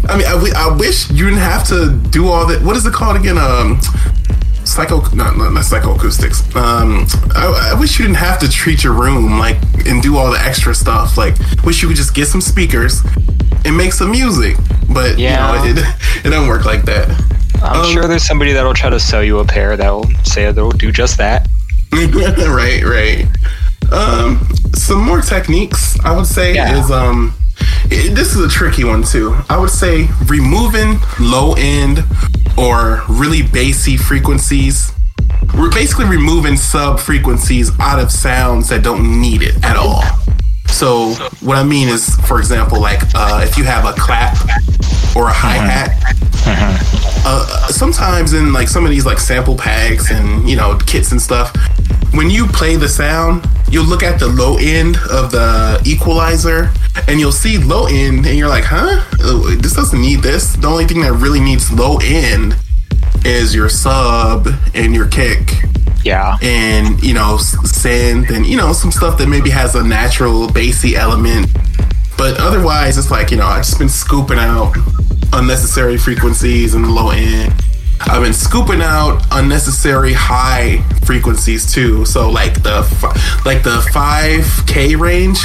I 0.10 0.18
mean, 0.18 0.26
I, 0.28 0.52
I 0.56 0.76
wish 0.78 1.10
you 1.12 1.26
didn't 1.26 1.40
have 1.40 1.68
to 1.70 1.94
do 2.10 2.28
all 2.28 2.46
that. 2.48 2.62
What 2.62 2.76
is 2.76 2.86
it 2.86 2.94
called 2.94 3.16
again? 3.18 3.38
Um, 3.38 3.80
psycho, 4.78 5.02
not 5.16 5.36
not, 5.38 5.52
not 5.54 5.64
psychoacoustics. 5.64 6.56
Um, 6.56 7.08
I, 7.36 7.72
I 7.76 7.80
wish 7.80 7.98
you 7.98 8.06
didn't 8.06 8.18
have 8.18 8.38
to 8.40 8.50
treat 8.50 8.84
your 8.84 8.94
room 8.94 9.40
like 9.40 9.58
and 9.88 10.04
do 10.04 10.18
all 10.18 10.30
the 10.32 10.40
extra 10.40 10.76
stuff. 10.76 11.18
Like, 11.18 11.36
wish 11.64 11.82
you 11.82 11.88
could 11.88 11.98
just 11.98 12.14
get 12.14 12.28
some 12.28 12.42
speakers 12.42 13.02
and 13.66 13.76
make 13.76 13.92
some 13.94 14.12
music. 14.12 14.56
But 14.94 15.18
Yeah. 15.18 15.64
you 15.66 15.74
know, 15.74 15.82
it 15.82 15.96
it 16.26 16.30
don't 16.30 16.48
work 16.48 16.66
like 16.66 16.84
that. 16.86 17.10
I'm 17.64 17.82
Um, 17.86 17.92
sure 17.92 18.08
there's 18.08 18.24
somebody 18.24 18.54
that'll 18.54 18.76
try 18.76 18.92
to 18.92 19.00
sell 19.00 19.24
you 19.24 19.40
a 19.40 19.46
pair 19.46 19.76
that'll 19.76 20.06
say 20.24 20.52
they'll 20.52 20.70
do 20.70 20.92
just 20.92 21.18
that. 21.18 21.48
right, 21.92 22.84
right. 22.84 23.26
Um, 23.92 24.48
some 24.76 25.02
more 25.02 25.22
techniques 25.22 25.98
I 26.04 26.16
would 26.16 26.28
say 26.28 26.54
Yeah. 26.54 26.78
is 26.84 26.92
um, 26.92 27.34
it- 27.90 28.14
this 28.14 28.36
is 28.36 28.42
a 28.46 28.48
tricky 28.50 28.84
one 28.84 29.02
too. 29.02 29.36
I 29.50 29.58
would 29.58 29.72
say 29.72 30.08
removing 30.28 31.00
low 31.20 31.56
end 31.58 32.04
or 32.58 33.04
really 33.10 33.44
bassy 33.44 33.98
frequencies. 33.98 34.92
We're 35.58 35.72
basically 35.72 36.06
removing 36.06 36.56
sub 36.58 37.00
frequencies 37.00 37.72
out 37.80 38.00
of 38.00 38.12
sounds 38.12 38.70
that 38.70 38.84
don't 38.84 39.22
need 39.22 39.42
it 39.42 39.64
at 39.64 39.78
all. 39.78 40.04
So 40.68 41.14
what 41.42 41.58
I 41.58 41.64
mean 41.64 41.88
is, 41.88 42.16
for 42.28 42.40
example, 42.40 42.80
like 42.82 43.02
uh, 43.16 43.42
if 43.44 43.58
you 43.58 43.64
have 43.64 43.86
a 43.86 43.94
clap 43.94 44.38
or 45.16 45.28
a 45.28 45.34
hi 45.34 45.56
hat, 45.56 46.16
uh, 47.26 47.68
sometimes 47.68 48.34
in 48.34 48.54
like 48.54 48.68
some 48.68 48.84
of 48.84 48.90
these 48.90 49.06
like 49.06 49.20
sample 49.20 49.56
packs 49.58 50.12
and 50.12 50.50
you 50.50 50.56
know 50.56 50.78
kits 50.86 51.12
and 51.12 51.22
stuff 51.22 51.56
when 52.14 52.30
you 52.30 52.48
play 52.48 52.76
the 52.76 52.88
sound 52.88 53.48
you'll 53.70 53.86
look 53.86 54.04
at 54.04 54.20
the 54.20 54.28
low 54.28 54.58
end 54.58 54.98
of 55.10 55.32
the 55.32 55.82
equalizer 55.86 56.72
and 57.08 57.20
you'll 57.20 57.32
see 57.32 57.58
low 57.58 57.86
end 57.88 58.26
and 58.26 58.38
you're 58.38 58.48
like 58.48 58.64
huh? 58.66 59.04
Uh, 59.22 59.56
this 59.62 59.74
doesn't 59.74 60.02
need 60.02 60.22
this. 60.22 60.54
The 60.54 60.68
only 60.68 60.86
thing 60.86 61.02
that 61.02 61.14
really 61.14 61.40
needs 61.40 61.72
low 61.72 61.98
end 62.02 62.56
is 63.26 63.54
your 63.54 63.70
sub 63.70 64.48
and 64.74 64.94
your 64.94 65.08
kick. 65.08 65.52
Yeah. 66.06 66.38
and 66.42 67.04
you 67.04 67.14
know 67.14 67.36
synth 67.38 68.30
and 68.30 68.46
you 68.46 68.56
know 68.56 68.72
some 68.72 68.92
stuff 68.92 69.18
that 69.18 69.28
maybe 69.28 69.50
has 69.50 69.76
a 69.76 69.84
natural 69.84 70.50
bassy 70.50 70.96
element. 70.96 71.48
But 72.18 72.40
otherwise 72.40 72.98
it's 72.98 73.12
like 73.12 73.30
you 73.32 73.38
know 73.38 73.46
i've 73.46 73.66
just 73.66 73.78
been 73.78 73.90
scooping 73.90 74.38
out 74.38 74.74
unnecessary 75.34 75.98
frequencies 75.98 76.76
in 76.76 76.82
the 76.82 76.88
low 76.90 77.10
end 77.10 77.54
i've 78.02 78.22
been 78.22 78.34
scooping 78.34 78.82
out 78.82 79.22
unnecessary 79.32 80.14
high 80.14 80.82
frequencies 81.06 81.72
too 81.72 82.06
so 82.06 82.30
like 82.30 82.62
the 82.64 82.82
like 83.46 83.64
the 83.64 83.80
5k 83.92 85.00
range 85.00 85.40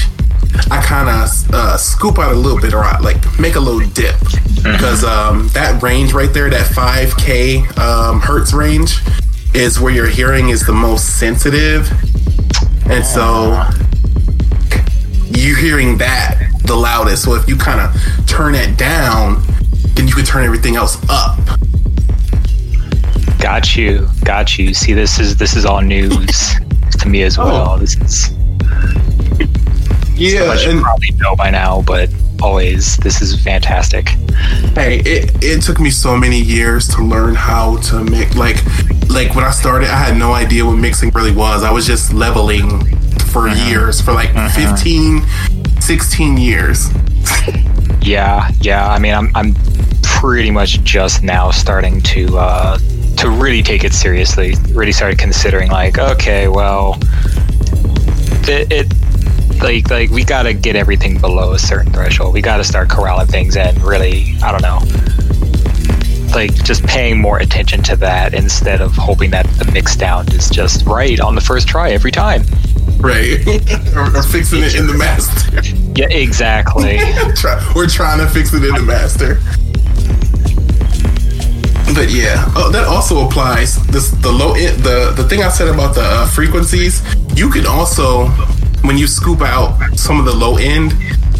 i 0.70 0.82
kind 0.82 1.08
of 1.08 1.54
uh, 1.54 1.76
scoop 1.76 2.18
out 2.18 2.32
a 2.32 2.36
little 2.36 2.60
bit 2.60 2.74
or 2.74 2.84
I, 2.84 2.98
like 3.00 3.16
make 3.38 3.54
a 3.54 3.60
little 3.60 3.88
dip 3.90 4.18
because 4.56 5.02
um, 5.02 5.48
that 5.54 5.82
range 5.82 6.12
right 6.12 6.32
there 6.32 6.50
that 6.50 6.66
5k 6.66 7.78
um, 7.78 8.20
hertz 8.20 8.52
range 8.52 9.00
is 9.54 9.78
where 9.78 9.92
your 9.92 10.08
hearing 10.08 10.48
is 10.48 10.64
the 10.64 10.72
most 10.72 11.18
sensitive. 11.18 11.90
And 12.86 13.04
so 13.04 13.62
you 15.30 15.54
hearing 15.54 15.98
that 15.98 16.50
the 16.64 16.74
loudest. 16.74 17.24
So 17.24 17.34
if 17.34 17.48
you 17.48 17.56
kind 17.56 17.80
of 17.80 18.26
turn 18.26 18.54
it 18.54 18.78
down, 18.78 19.42
then 19.94 20.08
you 20.08 20.14
can 20.14 20.24
turn 20.24 20.44
everything 20.44 20.76
else 20.76 20.96
up. 21.08 21.38
Got 23.42 23.74
you. 23.74 24.08
Got 24.24 24.56
you. 24.56 24.72
See, 24.72 24.92
this 24.92 25.18
is 25.18 25.36
this 25.36 25.56
is 25.56 25.66
all 25.66 25.80
news 25.80 26.54
to 27.00 27.08
me 27.08 27.22
as 27.24 27.36
well. 27.36 27.76
This 27.76 27.96
is 27.96 28.30
Yeah, 30.14 30.54
and 30.56 30.80
probably 30.80 31.10
know 31.16 31.34
by 31.34 31.50
now, 31.50 31.82
but 31.82 32.08
always 32.40 32.96
this 32.98 33.20
is 33.20 33.42
fantastic. 33.42 34.08
hey, 34.74 35.00
it, 35.04 35.30
it 35.42 35.62
took 35.62 35.80
me 35.80 35.90
so 35.90 36.16
many 36.16 36.40
years 36.40 36.86
to 36.88 37.02
learn 37.02 37.34
how 37.34 37.78
to 37.78 38.04
mix. 38.04 38.36
Like, 38.36 38.56
like 39.08 39.34
when 39.34 39.44
I 39.44 39.50
started, 39.50 39.88
I 39.88 39.98
had 39.98 40.16
no 40.16 40.32
idea 40.32 40.64
what 40.64 40.76
mixing 40.76 41.10
really 41.10 41.34
was. 41.34 41.64
I 41.64 41.70
was 41.72 41.84
just 41.84 42.12
leveling 42.12 42.84
for 43.32 43.48
years, 43.48 44.00
for 44.00 44.12
like 44.12 44.30
15, 44.54 45.22
16 45.80 46.36
years. 46.36 46.88
Yeah, 48.04 48.50
yeah. 48.60 48.88
I 48.88 48.98
mean, 48.98 49.14
I'm 49.14 49.30
I'm 49.36 49.54
pretty 50.02 50.50
much 50.50 50.82
just 50.82 51.22
now 51.22 51.52
starting 51.52 52.00
to 52.00 52.36
uh, 52.36 52.76
to 53.18 53.30
really 53.30 53.62
take 53.62 53.84
it 53.84 53.92
seriously. 53.92 54.54
Really 54.70 54.92
started 54.92 55.18
considering 55.18 55.70
like, 55.70 55.98
okay, 55.98 56.48
well, 56.48 56.98
it, 58.48 58.70
it 58.72 59.62
like 59.62 59.90
like 59.90 60.10
we 60.10 60.24
got 60.24 60.44
to 60.44 60.54
get 60.54 60.76
everything 60.76 61.18
below 61.18 61.52
a 61.52 61.58
certain 61.58 61.92
threshold. 61.92 62.34
We 62.34 62.42
got 62.42 62.58
to 62.58 62.64
start 62.64 62.90
corralling 62.90 63.26
things 63.26 63.56
and 63.56 63.80
Really, 63.82 64.34
I 64.42 64.50
don't 64.52 64.62
know. 64.62 64.80
Like 66.34 66.54
just 66.64 66.84
paying 66.84 67.20
more 67.20 67.38
attention 67.38 67.82
to 67.84 67.96
that 67.96 68.34
instead 68.34 68.80
of 68.80 68.92
hoping 68.92 69.30
that 69.32 69.46
the 69.58 69.70
mix 69.72 69.96
down 69.96 70.26
is 70.32 70.48
just 70.48 70.86
right 70.86 71.20
on 71.20 71.34
the 71.34 71.40
first 71.40 71.68
try 71.68 71.90
every 71.90 72.10
time. 72.10 72.42
Right. 72.98 73.46
or, 73.96 74.16
or 74.16 74.22
fixing 74.22 74.62
it 74.62 74.74
in 74.74 74.86
the 74.86 74.94
master. 74.94 75.60
Yeah, 75.94 76.08
exactly. 76.08 76.96
We're 77.74 77.88
trying 77.88 78.18
to 78.20 78.28
fix 78.28 78.54
it 78.54 78.64
in 78.64 78.74
the 78.74 78.82
master. 78.82 79.40
But 81.94 82.10
yeah, 82.10 82.44
oh, 82.56 82.70
that 82.70 82.84
also 82.84 83.26
applies. 83.26 83.76
This 83.88 84.10
the 84.10 84.32
low 84.32 84.54
the 84.54 85.12
the 85.14 85.24
thing 85.28 85.42
I 85.42 85.48
said 85.48 85.68
about 85.68 85.94
the 85.94 86.02
uh, 86.02 86.26
frequencies. 86.26 87.02
You 87.34 87.50
can 87.50 87.66
also, 87.66 88.28
when 88.82 88.96
you 88.96 89.06
scoop 89.06 89.40
out 89.40 89.76
some 89.98 90.18
of 90.18 90.24
the 90.24 90.34
low 90.34 90.56
end, 90.56 90.92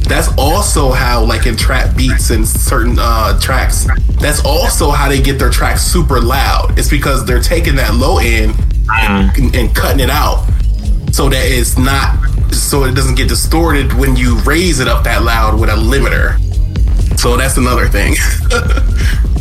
that's 0.07 0.29
also 0.37 0.91
how 0.91 1.25
like 1.25 1.47
in 1.47 1.57
trap 1.57 1.97
beats 1.97 2.31
and 2.31 2.47
certain 2.47 2.97
uh, 2.99 3.39
tracks. 3.41 3.87
That's 4.21 4.45
also 4.45 4.91
how 4.91 5.09
they 5.09 5.21
get 5.21 5.39
their 5.39 5.51
tracks 5.51 5.83
super 5.83 6.21
loud. 6.21 6.79
It's 6.79 6.91
because 6.91 7.25
they're 7.25 7.43
taking 7.43 7.77
that 7.77 7.95
low 7.95 8.19
end 8.19 8.55
and, 8.91 9.55
and 9.55 9.75
cutting 9.75 10.01
it 10.01 10.11
out 10.11 10.47
so 11.13 11.29
that 11.29 11.45
it's 11.45 11.79
not 11.79 12.19
so 12.53 12.85
it 12.85 12.93
doesn't 12.95 13.17
get 13.17 13.29
distorted 13.29 13.93
when 13.95 14.17
you 14.17 14.39
raise 14.41 14.81
it 14.81 14.89
up 14.89 15.05
that 15.05 15.23
loud 15.23 15.59
with 15.59 15.71
a 15.71 15.75
limiter. 15.75 16.39
So 17.19 17.37
that's 17.37 17.57
another 17.57 17.89
thing. 17.89 18.15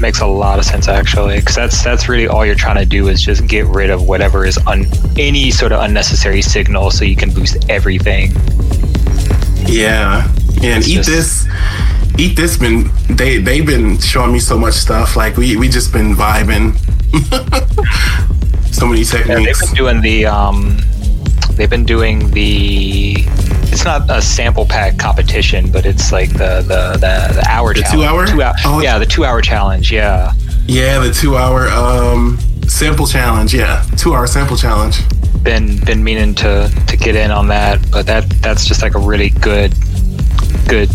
That 0.00 0.06
makes 0.06 0.20
a 0.22 0.26
lot 0.26 0.58
of 0.58 0.64
sense 0.64 0.88
actually, 0.88 1.40
because 1.40 1.56
that's 1.56 1.84
that's 1.84 2.08
really 2.08 2.26
all 2.26 2.46
you're 2.46 2.54
trying 2.54 2.76
to 2.78 2.86
do 2.86 3.08
is 3.08 3.20
just 3.20 3.46
get 3.46 3.66
rid 3.66 3.90
of 3.90 4.08
whatever 4.08 4.46
is 4.46 4.56
un, 4.66 4.86
any 5.18 5.50
sort 5.50 5.72
of 5.72 5.82
unnecessary 5.82 6.40
signal, 6.40 6.90
so 6.90 7.04
you 7.04 7.16
can 7.16 7.30
boost 7.34 7.66
everything. 7.68 8.32
yeah. 9.66 10.26
And 10.62 10.78
It's 10.78 10.88
eat 10.88 10.94
just- 11.04 11.08
this 11.08 11.48
eat 12.18 12.34
this 12.34 12.56
been 12.56 12.90
they 13.10 13.38
they've 13.38 13.66
been 13.66 13.98
showing 13.98 14.32
me 14.32 14.38
so 14.38 14.58
much 14.58 14.72
stuff. 14.74 15.16
Like 15.16 15.36
we 15.36 15.56
we 15.58 15.68
just 15.68 15.92
been 15.92 16.14
vibing. 16.16 16.76
so 18.72 18.86
many 18.86 19.02
Yeah, 19.02 19.12
they've 19.12 19.26
techniques. 19.26 19.66
been 19.66 19.74
doing 19.74 20.00
the 20.00 20.24
um, 20.24 20.78
they've 21.56 21.68
been 21.68 21.84
doing 21.84 22.30
the. 22.30 23.16
It's 23.72 23.84
not 23.84 24.10
a 24.10 24.20
sample 24.20 24.66
pack 24.66 24.98
competition, 24.98 25.70
but 25.70 25.86
it's 25.86 26.12
like 26.12 26.30
the 26.32 26.62
the 26.66 26.92
the, 26.94 27.34
the 27.40 27.44
hour 27.48 27.72
The 27.74 27.82
challenge. 27.82 28.00
two 28.00 28.04
hour? 28.04 28.26
Two 28.26 28.42
hour. 28.42 28.54
Oh. 28.64 28.80
yeah, 28.80 28.98
the 28.98 29.06
two 29.06 29.24
hour 29.24 29.40
challenge. 29.40 29.92
Yeah. 29.92 30.32
yeah, 30.66 30.98
the 30.98 31.10
two 31.12 31.36
hour 31.36 31.68
um 31.68 32.38
sample 32.68 33.06
challenge. 33.06 33.54
Yeah. 33.54 33.82
Two 33.96 34.14
hour 34.14 34.26
sample 34.26 34.56
challenge. 34.56 35.00
been 35.42 35.78
been 35.84 36.02
meaning 36.04 36.34
to 36.36 36.70
to 36.88 36.96
get 36.96 37.14
in 37.14 37.30
on 37.30 37.48
that, 37.48 37.78
but 37.90 38.06
that 38.06 38.28
that's 38.42 38.64
just 38.66 38.82
like 38.82 38.94
a 38.94 38.98
really 38.98 39.30
good 39.30 39.72
good 40.68 40.90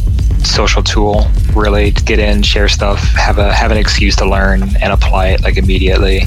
social 0.45 0.83
tool. 0.83 1.25
Really 1.55 1.91
to 1.91 2.03
get 2.03 2.19
in, 2.19 2.43
share 2.43 2.67
stuff, 2.67 2.99
have 3.15 3.37
a 3.39 3.51
have 3.53 3.71
an 3.71 3.77
excuse 3.77 4.15
to 4.17 4.25
learn 4.29 4.63
and 4.81 4.91
apply 4.93 5.27
it 5.29 5.41
like 5.41 5.57
immediately. 5.57 6.21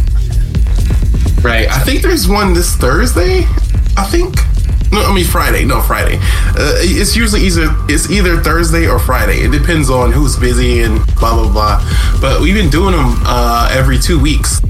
Right. 1.42 1.68
I 1.70 1.78
think 1.80 2.02
there's 2.02 2.26
one 2.26 2.52
this 2.54 2.74
Thursday. 2.74 3.44
I 3.96 4.04
think. 4.10 4.34
No, 4.90 5.02
I 5.04 5.14
mean 5.14 5.24
Friday. 5.26 5.64
No, 5.64 5.80
Friday. 5.82 6.16
Uh, 6.20 6.74
it's 6.80 7.14
usually 7.14 7.42
either 7.42 7.66
it's 7.88 8.10
either 8.10 8.38
Thursday 8.42 8.86
or 8.88 8.98
Friday. 8.98 9.40
It 9.40 9.52
depends 9.52 9.90
on 9.90 10.12
who's 10.12 10.36
busy 10.36 10.82
and 10.82 11.04
blah 11.16 11.34
blah 11.34 11.52
blah. 11.52 12.18
But 12.20 12.40
we've 12.40 12.54
been 12.54 12.70
doing 12.70 12.92
them 12.96 13.16
uh, 13.26 13.68
every 13.72 13.98
two 13.98 14.18
weeks 14.18 14.60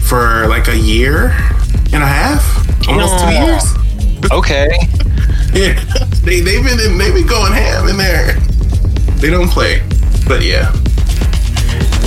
for 0.00 0.46
like 0.48 0.68
a 0.68 0.76
year 0.76 1.26
and 1.92 2.02
a 2.02 2.06
half, 2.06 2.42
almost 2.88 3.18
two 3.18 3.26
Oh. 3.28 3.46
years. 3.46 4.32
Okay. 4.32 4.68
Yeah, 5.54 5.74
they 6.24 6.40
they've 6.40 6.64
been 6.64 6.80
in, 6.80 6.96
they've 6.96 7.12
been 7.12 7.26
going 7.26 7.52
ham 7.52 7.86
in 7.86 7.98
there. 7.98 8.32
They 9.20 9.28
don't 9.28 9.48
play, 9.50 9.82
but 10.26 10.40
yeah. 10.42 10.72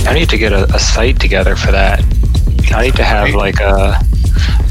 I 0.04 0.14
need 0.14 0.28
to 0.30 0.36
get 0.36 0.52
a, 0.52 0.64
a 0.74 0.80
site 0.80 1.20
together 1.20 1.54
for 1.54 1.70
that. 1.70 2.02
I 2.74 2.82
need 2.82 2.96
to 2.96 3.04
have 3.04 3.34
like 3.36 3.60
a 3.60 4.00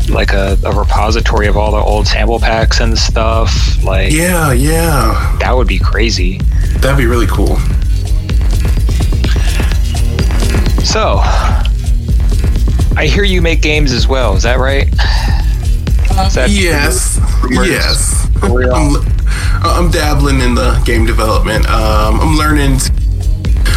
like 0.10 0.34
a, 0.34 0.58
a 0.64 0.72
repository 0.78 1.48
of 1.48 1.58
all 1.58 1.72
the 1.72 1.78
old 1.78 2.08
sample 2.08 2.40
packs 2.40 2.80
and 2.80 2.98
stuff. 2.98 3.84
Like 3.84 4.12
Yeah, 4.12 4.52
yeah. 4.54 5.36
that 5.40 5.56
would 5.56 5.68
be 5.68 5.80
crazy. 5.80 6.38
That'd 6.80 6.98
be 6.98 7.06
really 7.06 7.28
cool. 7.28 7.58
So 10.84 11.20
I 12.98 13.08
hear 13.08 13.24
you 13.24 13.42
make 13.42 13.62
games 13.62 13.92
as 13.92 14.08
well, 14.08 14.36
is 14.36 14.44
that 14.44 14.60
right? 14.60 14.88
Is 16.28 16.34
that 16.36 16.50
Yes, 16.50 17.20
rumors? 17.44 17.68
yes. 17.68 18.28
I'm, 18.44 18.96
I'm 19.64 19.92
dabbling 19.92 20.40
in 20.42 20.56
the 20.56 20.82
game 20.86 21.06
development. 21.06 21.66
Um, 21.68 22.20
I'm 22.22 22.38
learning. 22.38 22.80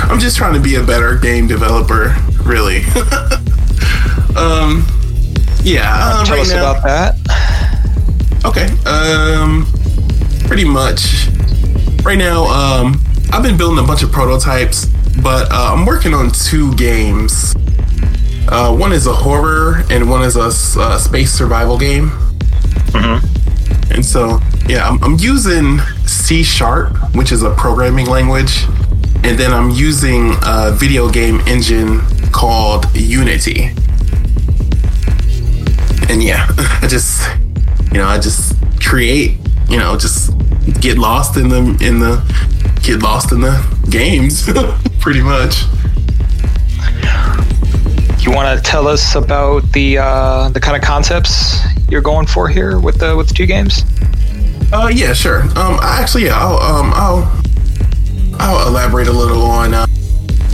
I'm 0.02 0.20
just 0.20 0.36
trying 0.36 0.54
to 0.54 0.60
be 0.60 0.76
a 0.76 0.82
better 0.84 1.16
game 1.16 1.46
developer, 1.48 2.14
really. 2.44 2.82
um, 4.36 4.86
yeah. 5.74 5.94
uh, 5.94 6.24
Tell 6.24 6.36
right 6.36 6.42
us 6.42 6.52
now- 6.52 6.70
about 6.70 6.82
that. 6.84 7.14
Okay. 8.44 8.66
Um, 8.88 9.66
pretty 10.46 10.64
much. 10.64 11.26
Right 12.04 12.16
now, 12.18 12.44
um, 12.46 13.00
I've 13.32 13.42
been 13.42 13.56
building 13.56 13.82
a 13.82 13.86
bunch 13.86 14.02
of 14.02 14.10
prototypes, 14.12 14.86
but 15.22 15.50
uh, 15.50 15.74
I'm 15.74 15.84
working 15.84 16.14
on 16.14 16.30
two 16.30 16.72
games. 16.76 17.54
Uh, 18.48 18.74
one 18.74 18.92
is 18.92 19.06
a 19.06 19.12
horror, 19.12 19.82
and 19.90 20.08
one 20.08 20.22
is 20.22 20.36
a, 20.36 20.44
uh, 20.80 20.98
space 20.98 21.32
survival 21.32 21.76
game. 21.76 22.10
Mm-hmm. 22.94 23.92
And 23.92 24.04
so, 24.04 24.38
yeah, 24.66 24.88
I'm, 24.88 25.02
I'm 25.02 25.16
using 25.18 25.80
C 26.06 26.42
Sharp, 26.42 26.96
which 27.14 27.32
is 27.32 27.42
a 27.42 27.50
programming 27.54 28.06
language, 28.06 28.64
and 29.24 29.36
then 29.38 29.52
I'm 29.52 29.70
using 29.70 30.32
a 30.46 30.70
video 30.72 31.10
game 31.10 31.40
engine 31.46 32.00
called 32.32 32.86
Unity. 32.96 33.70
And 36.08 36.22
yeah, 36.22 36.46
I 36.82 36.86
just, 36.88 37.28
you 37.92 37.98
know, 37.98 38.06
I 38.06 38.18
just 38.18 38.54
create, 38.80 39.36
you 39.68 39.78
know, 39.78 39.96
just 39.96 40.30
get 40.80 40.98
lost 40.98 41.36
in 41.36 41.48
the 41.48 41.58
in 41.80 42.00
the 42.00 42.22
get 42.82 43.02
lost 43.02 43.32
in 43.32 43.40
the 43.40 43.62
games, 43.90 44.48
pretty 45.00 45.20
much. 45.22 45.64
You 48.20 48.34
want 48.34 48.58
to 48.58 48.62
tell 48.62 48.86
us 48.88 49.14
about 49.14 49.62
the 49.72 49.98
uh, 49.98 50.48
the 50.50 50.60
kind 50.60 50.76
of 50.76 50.82
concepts 50.82 51.58
you're 51.88 52.02
going 52.02 52.26
for 52.26 52.48
here 52.48 52.78
with 52.78 52.98
the 52.98 53.16
with 53.16 53.28
the 53.28 53.34
two 53.34 53.46
games? 53.46 53.84
Uh, 54.72 54.90
yeah, 54.92 55.12
sure. 55.14 55.42
Um, 55.42 55.78
I- 55.80 55.98
actually, 56.00 56.24
yeah, 56.26 56.38
I'll 56.38 56.58
um, 56.58 56.92
I'll 56.94 57.42
I'll 58.38 58.68
elaborate 58.68 59.08
a 59.08 59.12
little 59.12 59.42
on 59.42 59.72
uh, 59.72 59.86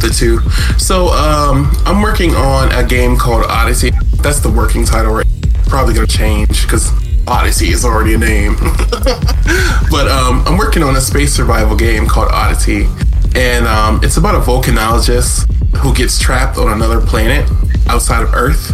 the 0.01 0.09
two. 0.15 0.41
So, 0.79 1.09
um, 1.09 1.71
I'm 1.85 2.01
working 2.03 2.35
on 2.35 2.71
a 2.73 2.87
game 2.87 3.17
called 3.17 3.45
Odyssey. 3.47 3.91
That's 4.23 4.41
the 4.41 4.51
working 4.51 4.85
title, 4.85 5.13
right? 5.15 5.27
Probably 5.75 5.93
gonna 5.93 6.07
change 6.07 6.63
because 6.63 6.93
Odyssey 7.27 7.71
is 7.71 7.85
already 7.85 8.15
a 8.15 8.19
name. 8.19 8.55
but 9.91 10.07
um, 10.07 10.45
I'm 10.47 10.57
working 10.57 10.85
on 10.85 10.95
a 10.95 11.01
space 11.01 11.35
survival 11.35 11.75
game 11.75 12.07
called 12.07 12.31
Oddity, 12.31 12.87
and 13.35 13.67
um, 13.67 13.99
it's 14.05 14.17
about 14.17 14.37
a 14.37 14.39
volcanologist 14.39 15.51
who 15.79 15.93
gets 15.93 16.17
trapped 16.17 16.59
on 16.59 16.71
another 16.71 17.01
planet 17.01 17.51
outside 17.89 18.23
of 18.23 18.33
Earth, 18.35 18.71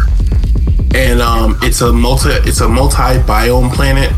and 0.93 1.23
um, 1.23 1.57
it's 1.63 1.81
a 1.81 1.91
multi 1.91 2.29
it's 2.29 2.61
a 2.61 2.69
multi 2.69 3.17
biome 3.25 3.73
planet. 3.73 4.13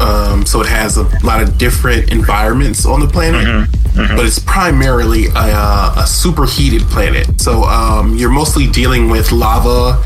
Um, 0.00 0.44
so 0.44 0.60
it 0.60 0.66
has 0.66 0.96
a 0.96 1.04
lot 1.24 1.40
of 1.40 1.56
different 1.58 2.10
environments 2.10 2.86
on 2.86 2.98
the 2.98 3.06
planet, 3.06 3.46
mm-hmm. 3.46 4.00
Mm-hmm. 4.00 4.16
but 4.16 4.26
it's 4.26 4.40
primarily 4.40 5.26
a, 5.26 5.92
a 5.96 6.04
superheated 6.08 6.82
planet. 6.88 7.40
So 7.40 7.62
um, 7.62 8.16
you're 8.16 8.32
mostly 8.32 8.66
dealing 8.66 9.10
with 9.10 9.30
lava 9.30 10.04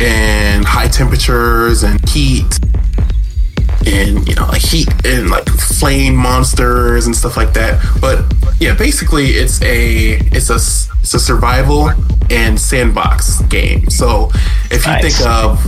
and 0.00 0.64
high 0.64 0.88
temperatures 0.88 1.82
and 1.82 2.08
heat 2.08 2.58
and 3.86 4.28
you 4.28 4.34
know 4.34 4.46
like 4.46 4.60
heat 4.60 4.88
and 5.04 5.30
like 5.30 5.46
flame 5.48 6.14
monsters 6.14 7.06
and 7.06 7.14
stuff 7.14 7.36
like 7.36 7.52
that 7.54 7.80
but 8.00 8.24
yeah 8.60 8.74
basically 8.74 9.28
it's 9.30 9.62
a 9.62 10.18
it's 10.32 10.50
a 10.50 10.56
it's 11.00 11.14
a 11.14 11.18
survival 11.18 11.90
and 12.30 12.60
sandbox 12.60 13.40
game 13.42 13.88
so 13.88 14.30
if 14.70 14.84
you 14.84 14.92
nice. 14.92 15.16
think 15.16 15.28
of 15.28 15.60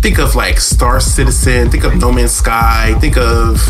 think 0.00 0.18
of 0.18 0.34
like 0.34 0.58
star 0.58 1.00
citizen 1.00 1.70
think 1.70 1.84
of 1.84 1.96
no 1.96 2.12
man's 2.12 2.32
sky 2.32 2.94
think 3.00 3.16
of 3.16 3.68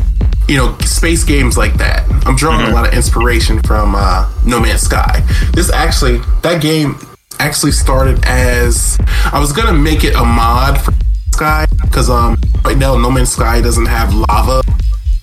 you 0.48 0.56
know 0.56 0.76
space 0.78 1.24
games 1.24 1.56
like 1.56 1.74
that 1.74 2.08
i'm 2.26 2.36
drawing 2.36 2.60
mm-hmm. 2.60 2.72
a 2.72 2.74
lot 2.74 2.86
of 2.86 2.94
inspiration 2.94 3.60
from 3.62 3.94
uh, 3.96 4.30
no 4.44 4.60
man's 4.60 4.82
sky 4.82 5.20
this 5.54 5.72
actually 5.72 6.18
that 6.42 6.62
game 6.62 6.96
actually 7.38 7.72
started 7.72 8.18
as 8.24 8.98
i 9.32 9.38
was 9.38 9.52
gonna 9.52 9.72
make 9.72 10.04
it 10.04 10.14
a 10.14 10.24
mod 10.24 10.80
for 10.80 10.92
Sky 11.36 11.66
because 11.82 12.08
um 12.08 12.38
right 12.64 12.78
now 12.78 12.96
No 12.96 13.10
Man's 13.10 13.32
Sky 13.32 13.60
doesn't 13.60 13.84
have 13.84 14.14
lava 14.14 14.62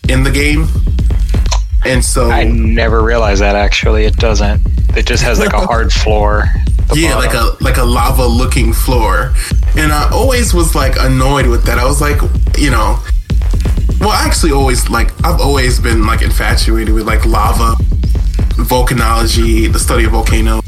in 0.09 0.21
the 0.23 0.29
game, 0.29 0.67
and 1.85 2.05
so 2.05 2.29
I 2.29 2.43
never 2.43 3.01
realized 3.01 3.41
that 3.41 3.55
actually 3.55 4.05
it 4.05 4.15
doesn't. 4.17 4.61
It 4.95 5.07
just 5.07 5.23
has 5.23 5.39
like 5.39 5.53
a 5.53 5.61
hard 5.61 5.91
floor. 6.03 6.43
Yeah, 6.93 7.15
bottom. 7.15 7.25
like 7.25 7.33
a 7.33 7.63
like 7.63 7.77
a 7.77 7.83
lava 7.83 8.27
looking 8.27 8.73
floor, 8.73 9.33
and 9.75 9.91
I 9.91 10.07
always 10.11 10.53
was 10.53 10.75
like 10.75 10.97
annoyed 10.99 11.47
with 11.47 11.63
that. 11.65 11.79
I 11.79 11.85
was 11.85 11.99
like, 11.99 12.21
you 12.59 12.69
know, 12.69 12.99
well, 13.99 14.11
I 14.11 14.23
actually 14.23 14.51
always 14.51 14.87
like 14.91 15.09
I've 15.25 15.41
always 15.41 15.79
been 15.79 16.05
like 16.05 16.21
infatuated 16.21 16.93
with 16.93 17.07
like 17.07 17.25
lava, 17.25 17.73
volcanology, 18.61 19.71
the 19.73 19.79
study 19.79 20.05
of 20.05 20.11
volcanoes 20.11 20.63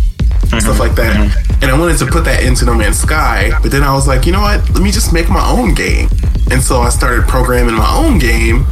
mm-hmm. 0.46 0.60
stuff 0.60 0.80
like 0.80 0.96
that. 0.96 1.16
Mm-hmm. 1.16 1.64
And 1.64 1.72
I 1.72 1.80
wanted 1.80 1.98
to 2.00 2.06
put 2.06 2.26
that 2.26 2.44
into 2.44 2.66
No 2.66 2.74
Man's 2.74 3.00
Sky, 3.00 3.52
but 3.62 3.72
then 3.72 3.84
I 3.84 3.94
was 3.94 4.08
like, 4.08 4.26
you 4.26 4.32
know 4.32 4.42
what? 4.42 4.70
Let 4.72 4.82
me 4.82 4.92
just 4.92 5.14
make 5.14 5.30
my 5.30 5.46
own 5.50 5.74
game. 5.74 6.10
And 6.52 6.62
so 6.62 6.82
I 6.82 6.90
started 6.90 7.28
programming 7.28 7.76
my 7.76 7.96
own 7.96 8.20
game, 8.20 8.66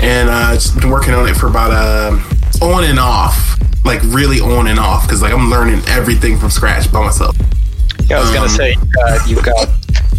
and 0.00 0.30
uh, 0.30 0.54
just 0.54 0.80
been 0.80 0.90
working 0.90 1.12
on 1.12 1.28
it 1.28 1.34
for 1.36 1.48
about 1.48 1.70
uh, 1.70 2.18
on 2.64 2.84
and 2.84 2.98
off, 2.98 3.58
like 3.84 4.02
really 4.04 4.40
on 4.40 4.68
and 4.68 4.78
off, 4.78 5.06
because 5.06 5.20
like 5.20 5.32
I'm 5.32 5.50
learning 5.50 5.82
everything 5.88 6.38
from 6.38 6.50
scratch 6.50 6.90
by 6.92 7.00
myself. 7.00 7.36
Yeah, 8.06 8.18
I 8.18 8.20
was 8.20 8.30
gonna 8.30 8.42
um, 8.42 8.48
say 8.48 8.76
uh, 9.04 9.18
you've 9.26 9.44
got 9.44 9.68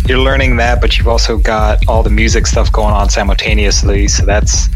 you're 0.08 0.20
learning 0.20 0.58
that, 0.58 0.82
but 0.82 0.98
you've 0.98 1.08
also 1.08 1.38
got 1.38 1.88
all 1.88 2.04
the 2.04 2.10
music 2.10 2.46
stuff 2.46 2.72
going 2.72 2.94
on 2.94 3.10
simultaneously. 3.10 4.08
So 4.08 4.26
that's 4.26 4.68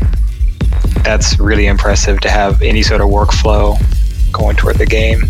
that's 1.04 1.40
really 1.40 1.68
impressive 1.68 2.20
to 2.22 2.30
have 2.30 2.62
any 2.62 2.82
sort 2.82 3.02
of 3.02 3.10
workflow 3.10 3.78
going 4.32 4.56
toward 4.56 4.78
the 4.78 4.86
game. 4.86 5.24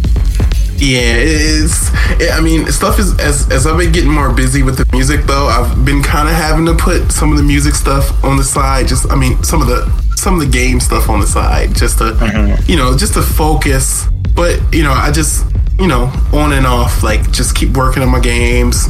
Yeah, 0.77 1.15
it's. 1.15 1.89
It, 2.21 2.31
I 2.31 2.41
mean, 2.41 2.67
stuff 2.71 2.99
is 2.99 3.17
as 3.19 3.49
as 3.51 3.65
I've 3.65 3.77
been 3.77 3.91
getting 3.91 4.11
more 4.11 4.31
busy 4.33 4.61
with 4.61 4.77
the 4.77 4.85
music 4.91 5.25
though. 5.25 5.47
I've 5.47 5.85
been 5.85 6.03
kind 6.03 6.27
of 6.27 6.35
having 6.35 6.65
to 6.65 6.73
put 6.75 7.11
some 7.11 7.31
of 7.31 7.37
the 7.37 7.43
music 7.43 7.75
stuff 7.75 8.23
on 8.23 8.37
the 8.37 8.43
side. 8.43 8.87
Just, 8.87 9.09
I 9.11 9.15
mean, 9.15 9.41
some 9.43 9.61
of 9.61 9.67
the 9.67 9.85
some 10.15 10.33
of 10.33 10.39
the 10.39 10.47
game 10.47 10.79
stuff 10.79 11.09
on 11.09 11.19
the 11.19 11.27
side, 11.27 11.75
just 11.75 11.99
to 11.99 12.05
mm-hmm. 12.05 12.69
you 12.69 12.77
know, 12.77 12.97
just 12.97 13.13
to 13.13 13.21
focus. 13.21 14.07
But 14.35 14.59
you 14.73 14.83
know, 14.83 14.91
I 14.91 15.11
just 15.11 15.45
you 15.79 15.87
know, 15.87 16.11
on 16.33 16.53
and 16.53 16.65
off, 16.65 17.03
like 17.03 17.31
just 17.31 17.55
keep 17.55 17.75
working 17.77 18.03
on 18.03 18.09
my 18.09 18.19
games. 18.19 18.87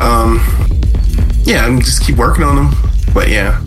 Um, 0.00 0.40
yeah, 1.44 1.66
and 1.66 1.82
just 1.82 2.04
keep 2.04 2.16
working 2.16 2.44
on 2.44 2.56
them. 2.56 2.70
But 3.12 3.28
yeah, 3.28 3.62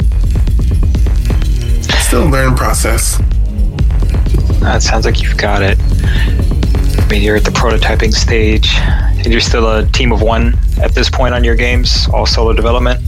still 2.00 2.24
a 2.24 2.30
learning 2.30 2.56
process. 2.56 3.18
That 4.60 4.82
sounds 4.82 5.06
like 5.06 5.22
you've 5.22 5.38
got 5.38 5.62
it. 5.62 5.78
I 7.04 7.08
mean, 7.08 7.22
you're 7.22 7.36
at 7.36 7.44
the 7.44 7.52
prototyping 7.52 8.14
stage, 8.14 8.70
and 8.76 9.28
you're 9.28 9.42
still 9.42 9.70
a 9.70 9.86
team 9.86 10.12
of 10.12 10.22
one 10.22 10.56
at 10.82 10.96
this 10.96 11.10
point 11.10 11.36
on 11.36 11.44
your 11.44 11.56
games, 11.56 12.08
all 12.14 12.26
solo 12.26 12.54
development. 12.54 13.02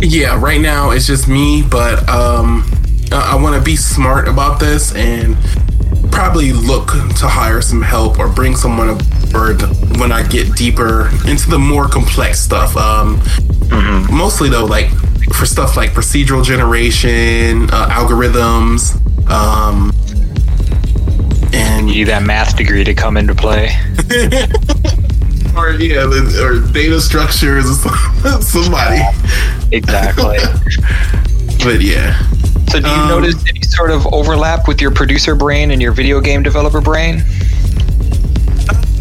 Yeah, 0.00 0.38
right 0.40 0.60
now 0.60 0.90
it's 0.90 1.06
just 1.06 1.28
me, 1.28 1.62
but 1.62 2.06
um, 2.08 2.68
I 3.12 3.36
want 3.40 3.56
to 3.56 3.62
be 3.62 3.76
smart 3.76 4.28
about 4.28 4.58
this 4.58 4.94
and 4.94 5.36
probably 6.10 6.52
look 6.52 6.88
to 6.88 7.28
hire 7.28 7.62
some 7.62 7.82
help 7.82 8.18
or 8.18 8.28
bring 8.28 8.56
someone 8.56 8.90
aboard 8.90 9.62
when 9.98 10.10
I 10.10 10.26
get 10.26 10.54
deeper 10.56 11.08
into 11.26 11.48
the 11.48 11.58
more 11.58 11.88
complex 11.88 12.40
stuff. 12.40 12.76
Um, 12.76 13.18
mm-hmm. 13.20 14.14
Mostly 14.14 14.48
though, 14.48 14.64
like 14.64 14.90
for 15.32 15.46
stuff 15.46 15.76
like 15.76 15.90
procedural 15.90 16.44
generation, 16.44 17.70
uh, 17.70 17.88
algorithms, 17.90 18.96
um, 19.30 19.92
and 21.52 21.88
you 21.88 21.96
need 21.96 22.04
that 22.04 22.22
math 22.22 22.56
degree 22.56 22.84
to 22.84 22.94
come 22.94 23.16
into 23.16 23.34
play. 23.34 23.70
or 25.56 25.72
yeah, 25.72 26.04
or 26.42 26.60
data 26.72 27.00
structures 27.00 27.80
somebody. 28.40 29.00
Exactly. 29.72 30.38
but 31.64 31.80
yeah. 31.80 32.18
So 32.68 32.80
do 32.80 32.86
you 32.86 32.94
um, 32.94 33.08
notice 33.08 33.44
any 33.48 33.62
sort 33.62 33.90
of 33.90 34.06
overlap 34.12 34.68
with 34.68 34.80
your 34.80 34.92
producer 34.92 35.34
brain 35.34 35.70
and 35.72 35.82
your 35.82 35.92
video 35.92 36.20
game 36.20 36.42
developer 36.42 36.80
brain? 36.80 37.22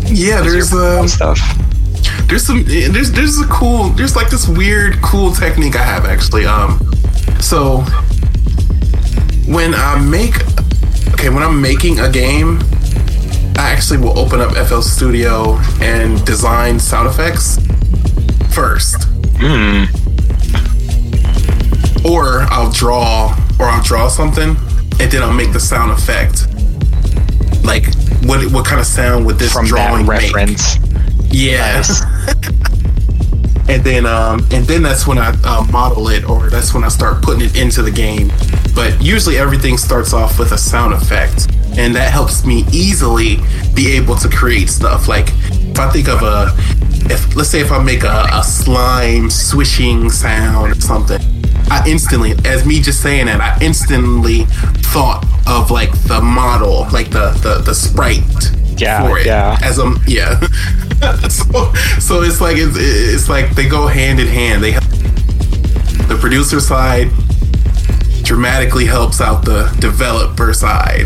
Yeah, 0.06 0.42
there's 0.42 0.74
um, 0.74 1.08
stuff. 1.08 1.40
There's 2.28 2.46
some 2.46 2.64
there's 2.66 3.12
there's 3.12 3.40
a 3.40 3.46
cool 3.46 3.90
there's 3.90 4.16
like 4.16 4.30
this 4.30 4.48
weird 4.48 5.02
cool 5.02 5.32
technique 5.32 5.76
I 5.76 5.84
have 5.84 6.06
actually. 6.06 6.46
Um 6.46 6.80
so 7.40 7.82
when 9.48 9.74
I 9.74 10.00
make 10.00 10.36
okay, 11.14 11.30
when 11.30 11.44
I'm 11.44 11.62
making 11.62 12.00
a 12.00 12.10
game, 12.10 12.60
I 13.58 13.72
actually 13.72 14.00
will 14.00 14.18
open 14.18 14.40
up 14.42 14.56
FL 14.68 14.82
Studio 14.82 15.58
and 15.82 16.24
design 16.26 16.80
sound 16.80 17.10
effects 17.10 17.58
first. 18.54 19.02
Mm. 19.40 19.88
Or 22.10 22.42
I'll 22.50 22.72
draw, 22.72 23.36
or 23.60 23.66
I'll 23.66 23.84
draw 23.84 24.08
something, 24.08 24.56
and 25.00 25.12
then 25.12 25.22
I'll 25.22 25.34
make 25.34 25.52
the 25.52 25.60
sound 25.60 25.92
effect. 25.92 26.48
Like, 27.64 27.94
what 28.24 28.50
what 28.52 28.66
kind 28.66 28.80
of 28.80 28.88
sound 28.88 29.26
would 29.26 29.38
this 29.38 29.52
From 29.54 29.66
drawing 29.66 30.06
that 30.06 30.34
reference? 30.34 30.80
make? 30.80 30.90
Yeah. 31.32 31.76
Nice. 31.76 32.02
and 33.70 33.84
then 33.84 34.06
um, 34.06 34.40
and 34.52 34.66
then 34.66 34.82
that's 34.82 35.06
when 35.06 35.20
I 35.20 35.30
uh, 35.44 35.64
model 35.72 36.10
it, 36.10 36.28
or 36.28 36.50
that's 36.50 36.74
when 36.74 36.84
I 36.84 36.88
start 36.88 37.22
putting 37.22 37.46
it 37.46 37.56
into 37.56 37.84
the 37.84 37.92
game. 37.92 38.32
But 38.74 39.02
usually 39.02 39.38
everything 39.38 39.78
starts 39.78 40.12
off 40.12 40.40
with 40.40 40.52
a 40.52 40.58
sound 40.58 40.94
effect, 40.94 41.52
and 41.78 41.96
that 41.96 42.12
helps 42.12 42.46
me 42.46 42.66
easily 42.72 43.38
be 43.76 43.92
able 43.92 44.16
to 44.18 44.30
create 44.30 44.70
stuff. 44.70 45.08
Like 45.08 45.28
if 45.52 45.80
I 45.80 45.90
think 45.92 46.10
of 46.10 46.24
a, 46.24 46.52
if 47.14 47.36
let's 47.36 47.50
say 47.50 47.62
if 47.62 47.72
I 47.72 47.82
make 47.82 48.04
a, 48.04 48.26
a 48.34 48.44
slime 48.44 49.30
swishing 49.30 50.10
sound 50.10 50.72
or 50.72 50.82
something, 50.82 51.22
I 51.70 51.84
instantly, 51.88 52.34
as 52.46 52.66
me 52.66 52.82
just 52.82 53.04
saying 53.04 53.28
that, 53.28 53.40
I 53.40 53.64
instantly 53.64 54.46
thought 54.92 55.24
of 55.46 55.70
like 55.70 55.92
the 56.04 56.22
model, 56.22 56.88
like 56.92 57.12
the 57.12 57.32
the, 57.44 57.62
the 57.64 57.76
sprite 57.76 58.24
yeah, 58.82 59.08
for 59.08 59.20
it. 59.20 59.26
Yeah. 59.26 59.58
As 59.62 59.80
a 59.80 59.96
yeah. 60.08 60.40
so, 61.30 61.74
so 62.00 62.22
it's 62.22 62.42
like 62.42 62.58
it's, 62.58 62.76
it's 62.78 63.30
like 63.30 63.56
they 63.56 63.68
go 63.68 63.88
hand 63.88 64.20
in 64.20 64.28
hand. 64.28 64.64
They 64.64 64.72
the 66.08 66.18
producer 66.20 66.60
side 66.60 67.10
dramatically 68.24 68.86
helps 68.86 69.22
out 69.22 69.46
the 69.46 69.76
developer 69.80 70.54
side, 70.54 71.06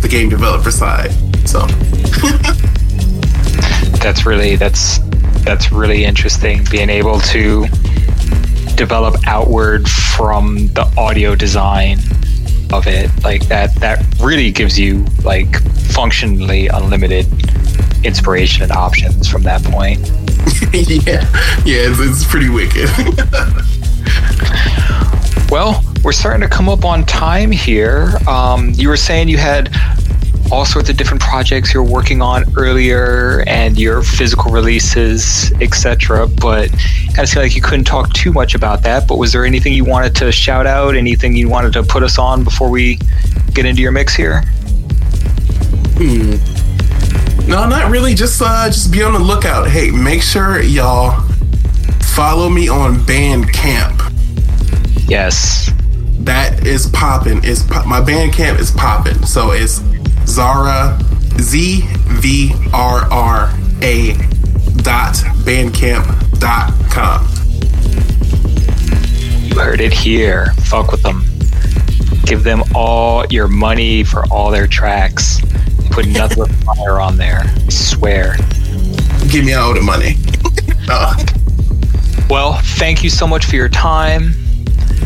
the 0.00 0.08
game 0.10 0.28
developer 0.28 0.70
side. 0.70 1.12
So 1.46 1.60
that's 3.98 4.26
really 4.26 4.56
that's 4.56 4.98
that's 5.44 5.70
really 5.72 6.04
interesting. 6.04 6.64
Being 6.70 6.90
able 6.90 7.20
to 7.20 7.66
develop 8.76 9.16
outward 9.26 9.88
from 9.88 10.68
the 10.74 10.92
audio 10.96 11.34
design 11.34 11.98
of 12.72 12.86
it 12.86 13.10
like 13.22 13.46
that 13.48 13.74
that 13.76 14.04
really 14.20 14.50
gives 14.50 14.78
you 14.78 15.04
like 15.24 15.62
functionally 15.92 16.68
unlimited 16.68 17.26
inspiration 18.04 18.62
and 18.62 18.72
options 18.72 19.28
from 19.28 19.42
that 19.42 19.62
point. 19.64 20.00
yeah, 20.72 21.22
yeah, 21.64 21.88
it's, 21.88 21.98
it's 22.00 22.26
pretty 22.26 22.48
wicked. 22.48 22.88
well, 25.50 25.82
we're 26.02 26.12
starting 26.12 26.40
to 26.40 26.48
come 26.48 26.68
up 26.68 26.84
on 26.84 27.04
time 27.04 27.50
here. 27.50 28.16
Um, 28.28 28.70
you 28.74 28.88
were 28.88 28.96
saying 28.96 29.28
you 29.28 29.38
had 29.38 29.70
all 30.52 30.64
sorts 30.64 30.88
of 30.88 30.96
different 30.96 31.22
projects 31.22 31.74
you're 31.74 31.82
working 31.82 32.22
on 32.22 32.44
earlier 32.56 33.42
and 33.46 33.78
your 33.78 34.02
physical 34.02 34.52
releases, 34.52 35.52
etc. 35.60 36.26
But 36.26 36.70
kind 36.70 37.20
of 37.20 37.28
seemed 37.28 37.44
like 37.44 37.56
you 37.56 37.62
couldn't 37.62 37.84
talk 37.84 38.12
too 38.12 38.32
much 38.32 38.54
about 38.54 38.82
that. 38.82 39.08
But 39.08 39.18
was 39.18 39.32
there 39.32 39.44
anything 39.44 39.72
you 39.72 39.84
wanted 39.84 40.14
to 40.16 40.30
shout 40.30 40.66
out? 40.66 40.96
Anything 40.96 41.36
you 41.36 41.48
wanted 41.48 41.72
to 41.74 41.82
put 41.82 42.02
us 42.02 42.18
on 42.18 42.44
before 42.44 42.70
we 42.70 42.98
get 43.52 43.66
into 43.66 43.82
your 43.82 43.92
mix 43.92 44.14
here? 44.14 44.42
Hmm. 45.98 46.36
No, 47.48 47.68
not 47.68 47.90
really. 47.90 48.14
Just 48.14 48.40
uh, 48.44 48.66
just 48.66 48.92
be 48.92 49.02
on 49.02 49.12
the 49.12 49.18
lookout. 49.18 49.68
Hey, 49.68 49.90
make 49.90 50.22
sure 50.22 50.60
y'all 50.60 51.22
follow 52.14 52.48
me 52.48 52.68
on 52.68 52.96
Bandcamp. 52.96 54.12
Yes. 55.08 55.70
That 56.20 56.66
is 56.66 56.88
popping. 56.88 57.44
Is 57.44 57.62
po- 57.62 57.84
my 57.84 58.00
Bandcamp 58.00 58.58
is 58.58 58.72
popping. 58.72 59.24
So 59.26 59.52
it's 59.52 59.80
Zara 60.26 60.98
Z 61.40 61.82
V 61.84 62.52
R 62.72 63.04
R 63.10 63.50
A 63.82 64.12
dot 64.82 65.14
bandcamp 65.44 66.38
dot 66.38 66.72
com. 66.90 67.26
You 69.42 69.54
heard 69.58 69.80
it 69.80 69.92
here. 69.92 70.46
Fuck 70.64 70.90
with 70.92 71.02
them. 71.02 71.24
Give 72.24 72.42
them 72.42 72.62
all 72.74 73.24
your 73.26 73.48
money 73.48 74.02
for 74.04 74.24
all 74.30 74.50
their 74.50 74.66
tracks. 74.66 75.40
Put 75.90 76.08
nothing 76.08 76.38
but 76.38 76.50
fire 76.76 77.00
on 77.00 77.16
there. 77.16 77.40
I 77.44 77.68
swear. 77.68 78.36
Give 79.30 79.44
me 79.44 79.54
all 79.54 79.72
the 79.74 79.80
money. 79.80 80.16
uh, 80.88 81.14
Well, 82.28 82.60
thank 82.78 83.02
you 83.04 83.10
so 83.10 83.26
much 83.26 83.44
for 83.46 83.56
your 83.56 83.68
time, 83.68 84.32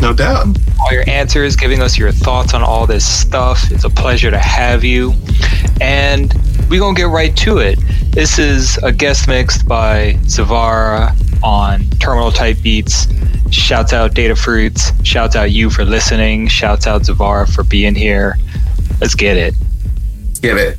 no 0.01 0.13
doubt. 0.13 0.47
All 0.81 0.93
your 0.93 1.09
answers, 1.09 1.57
giving 1.57 1.83
us 1.83 1.99
your 1.99 2.13
thoughts 2.13 2.55
on 2.55 2.63
all 2.63 2.87
this 2.87 3.07
stuff. 3.07 3.71
It's 3.71 3.85
a 3.85 3.91
pleasure 3.91 4.31
to 4.31 4.39
have 4.39 4.83
you. 4.83 5.15
And 5.81 6.33
we're 6.69 6.81
going 6.81 6.95
to 6.95 7.01
get 7.03 7.09
right 7.09 7.37
to 7.39 7.59
it. 7.59 7.79
This 8.11 8.39
is 8.39 8.77
a 8.79 8.93
guest 8.93 9.29
mixed 9.29 9.67
by 9.69 10.15
Zavara 10.25 11.15
on 11.43 11.83
Terminus-Type 12.01 12.59
Beats. 12.63 13.07
Shouts 13.51 13.93
out 13.93 14.13
Datafruits. 14.13 15.05
Shouts 15.05 15.37
out 15.37 15.51
you 15.51 15.71
for 15.71 15.85
listening. 15.85 16.49
Shouts 16.49 16.87
out 16.87 17.03
Zavara 17.03 17.53
for 17.53 17.65
being 17.65 17.95
here. 17.95 18.37
Let's 19.01 19.15
get 19.15 19.37
it. 19.37 19.55
Get 20.41 20.57
it. 20.57 20.79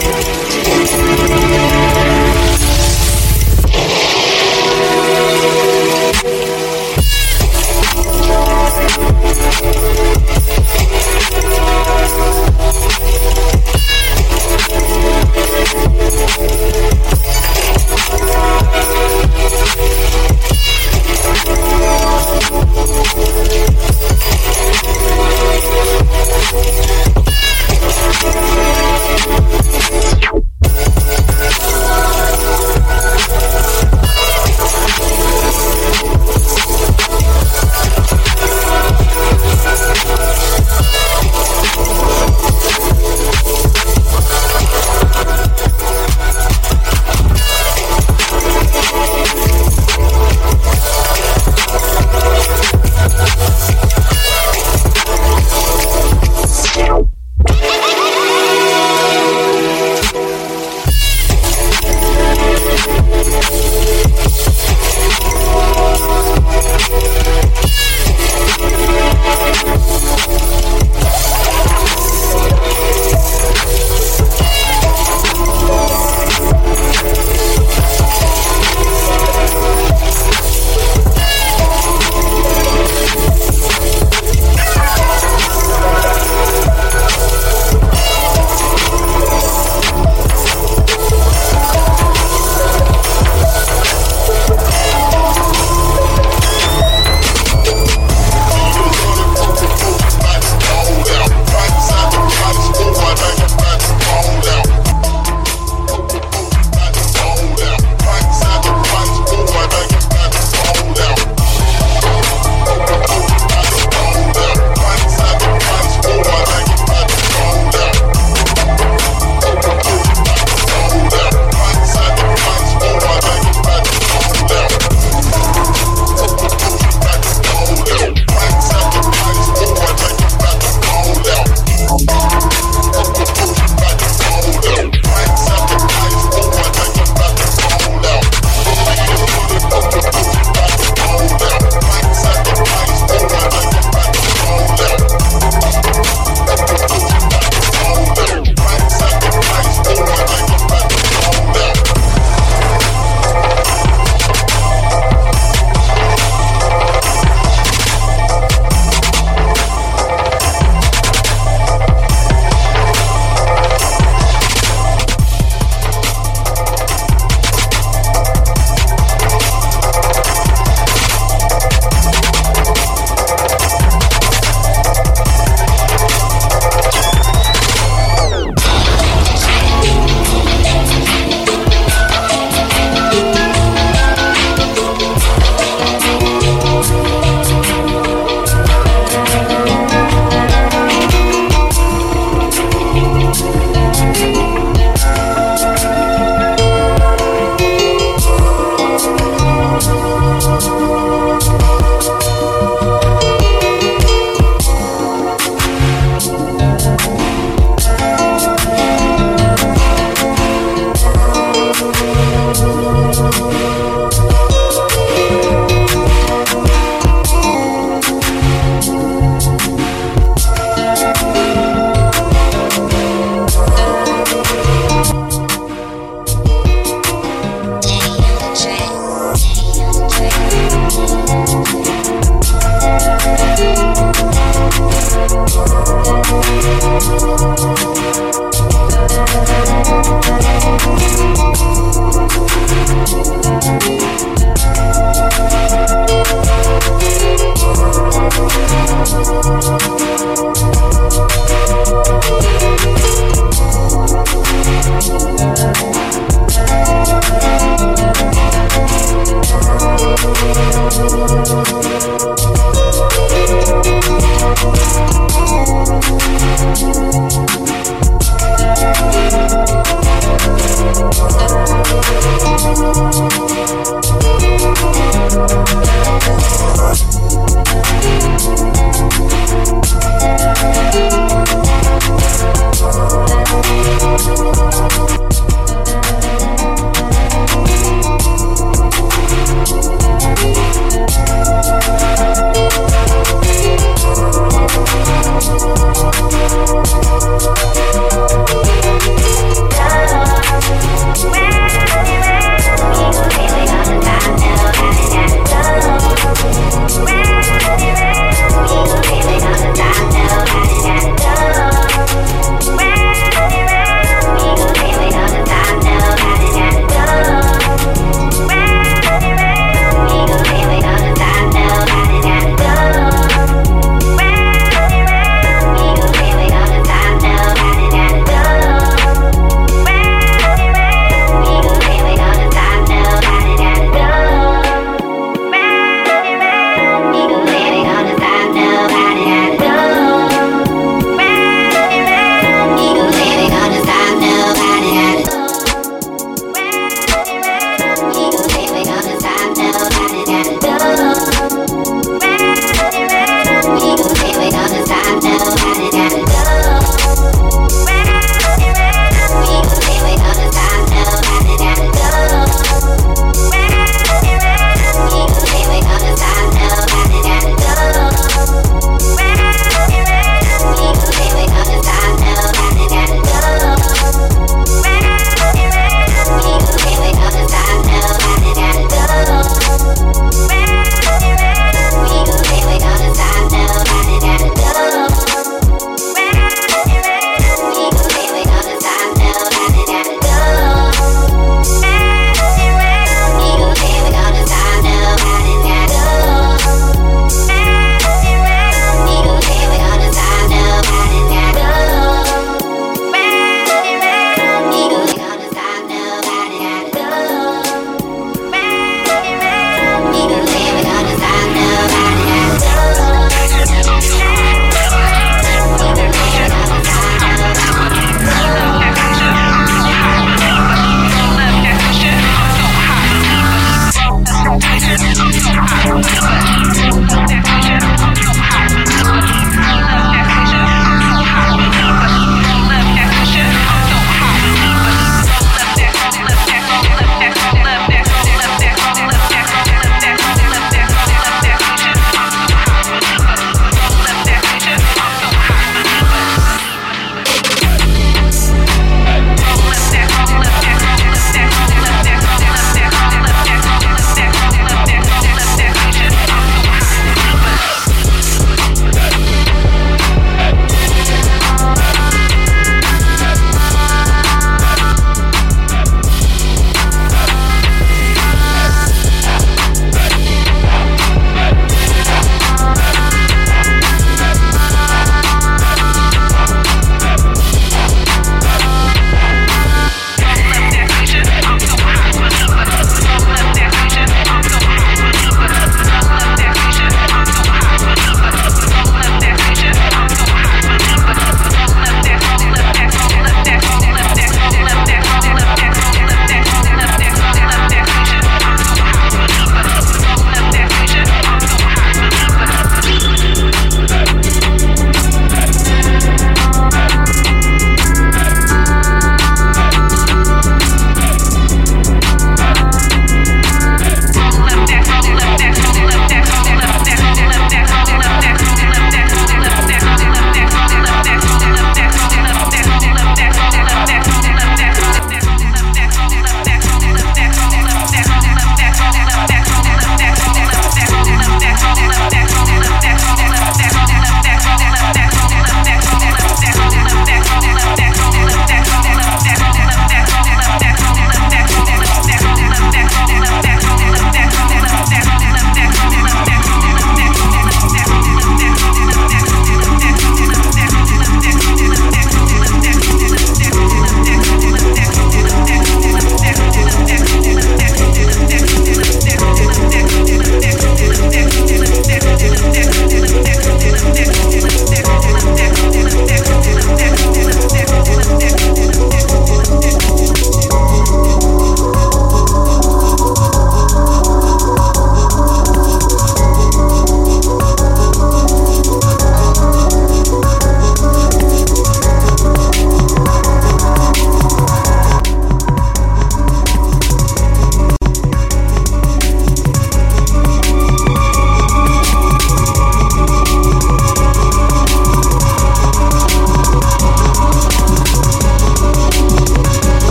We'll 29.91 30.00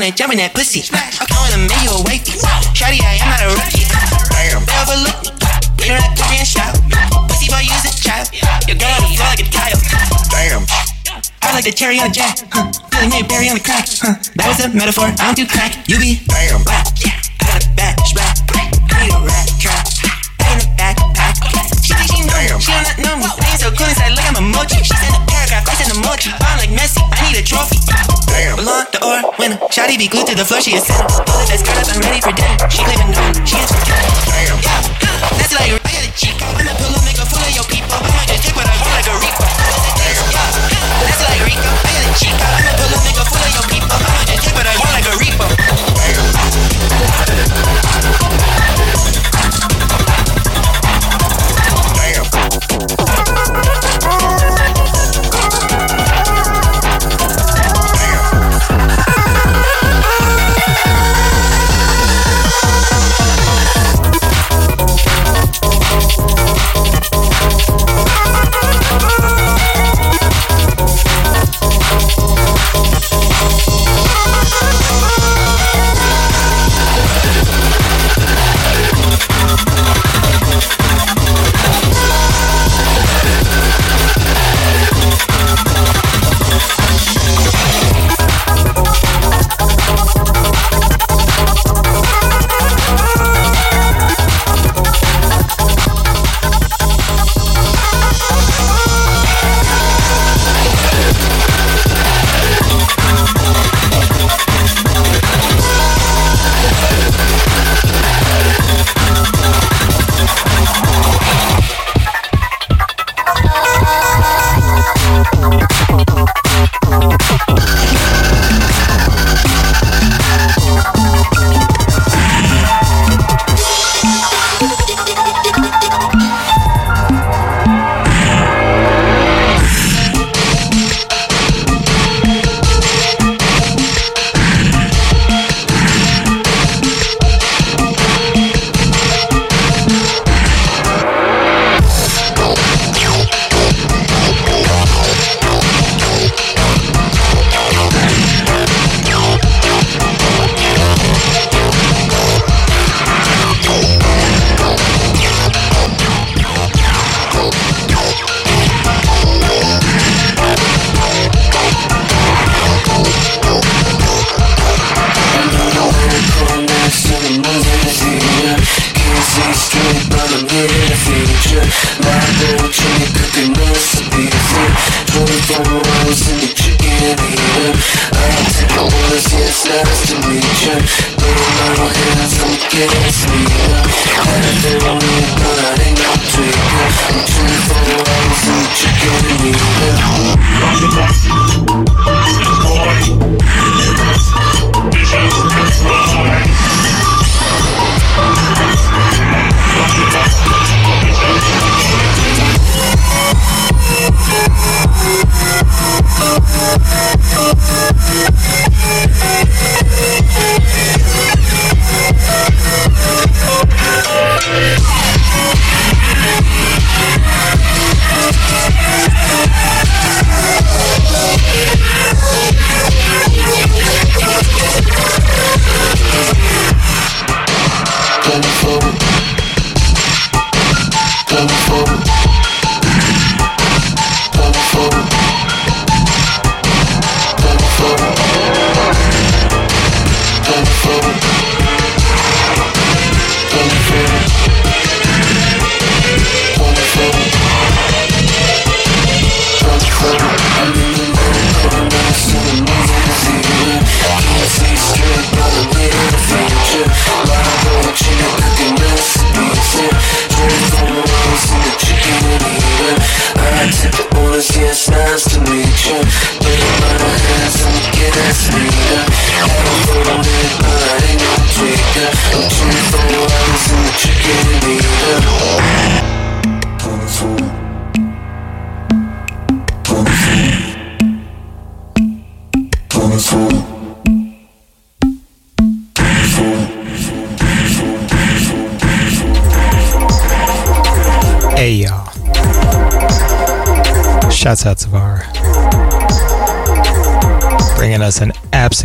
wanna 0.00 0.16
jump 0.16 0.32
in 0.32 0.40
that 0.40 0.56
pussy. 0.56 0.80
I 0.96 1.28
wanna 1.28 1.60
make 1.68 1.84
you 1.84 1.92
a 1.92 2.00
wifey. 2.08 2.40
Shawty, 2.72 3.04
I 3.04 3.20
am 3.20 3.28
not 3.28 3.44
a 3.44 3.48
rookie. 3.52 3.84
Damn. 4.32 4.64
They 4.64 4.76
overlook 4.80 5.18
me. 5.20 5.28
You 5.76 5.92
know 5.92 6.00
that 6.00 6.16
Korean 6.16 6.48
style. 6.48 6.72
Pussy 7.28 7.52
boy, 7.52 7.60
use 7.68 7.84
a 7.84 7.92
child. 7.92 8.32
Your 8.64 8.80
girl 8.80 8.88
on 8.96 9.04
the 9.04 9.12
floor 9.12 9.28
like 9.28 9.44
a 9.44 9.48
tile. 9.52 9.76
Damn. 10.32 10.64
I 11.44 11.52
like 11.52 11.68
the 11.68 11.74
cherry 11.76 12.00
on 12.00 12.08
the 12.08 12.16
jack. 12.16 12.40
Huh. 12.48 12.72
Feeling 12.96 13.12
me 13.12 13.20
berry 13.28 13.52
on 13.52 13.60
the 13.60 13.64
crack. 13.64 13.84
Huh. 14.00 14.16
That 14.40 14.48
was 14.48 14.64
a 14.64 14.72
metaphor. 14.72 15.12
I 15.12 15.20
don't 15.20 15.36
do 15.36 15.44
crack. 15.44 15.76
You 15.84 16.00
be 16.00 16.24
Damn. 16.24 16.64
black. 16.64 16.88
Yeah. 17.04 17.20
I 17.44 17.60
got 17.60 17.60
a 17.60 17.68
back, 17.76 18.00
back. 18.16 18.40
I 18.96 19.04
need 19.04 19.12
a 19.12 19.20
rat 19.20 19.52
Damn. 22.40 22.56
She 22.56 22.72
don't 22.72 22.88
not 22.88 22.98
know 23.04 23.14
me. 23.20 23.28
Ain't 23.44 23.60
so 23.60 23.68
cool 23.76 23.84
inside. 23.84 24.16
Look, 24.16 24.24
I'm 24.24 24.40
a 24.40 24.44
mochi. 24.44 24.80
She 24.80 24.96
sent 24.96 25.12
a 25.12 25.20
paragraph. 25.28 25.68
I 25.68 25.76
sent 25.76 25.92
a 25.92 25.96
emoji. 26.00 26.32
I'm 26.40 26.56
like 26.56 26.72
Messi. 26.72 27.04
I 27.12 27.28
need 27.28 27.36
a 27.36 27.44
trophy. 27.44 27.76
Damn. 28.32 28.56
Ballon 28.56 28.88
d'or 28.96 29.20
winner. 29.36 29.60
Shotty 29.68 30.00
be 30.00 30.08
glued 30.08 30.26
to 30.28 30.34
the 30.34 30.44
floor. 30.48 30.64
She 30.64 30.72
a 30.72 30.80
sinner. 30.80 31.04
Pull 31.04 31.44
that 31.52 31.60
skirt 31.60 31.76
up. 31.76 31.92
I'm 31.92 32.00
ready 32.00 32.20
for 32.24 32.32
dinner. 32.32 32.56
She 32.72 32.80
claiming 32.80 33.12
no. 33.12 33.20
She 33.44 33.60
is 33.60 33.68
for 33.68 33.84
dinner. 33.84 34.08
Damn. 34.32 34.56
Yeah. 34.56 35.36
That's 35.36 35.52
like 35.52 35.68
I 35.68 35.76
got 35.76 36.04
a 36.08 36.12
pull 36.16 36.64
up, 36.64 36.64
a 36.64 36.74
fool 36.80 36.99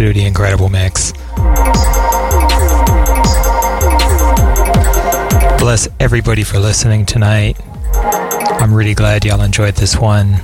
absolutely 0.06 0.28
incredible 0.28 0.70
mix. 0.70 1.14
Bless 5.58 5.88
everybody 6.00 6.44
for 6.44 6.60
listening 6.60 7.08
tonight. 7.08 7.58
I'm 8.62 8.72
really 8.72 8.94
glad 8.94 9.26
y'all 9.26 9.42
enjoyed 9.42 9.74
this 9.76 9.96
one. 9.98 10.36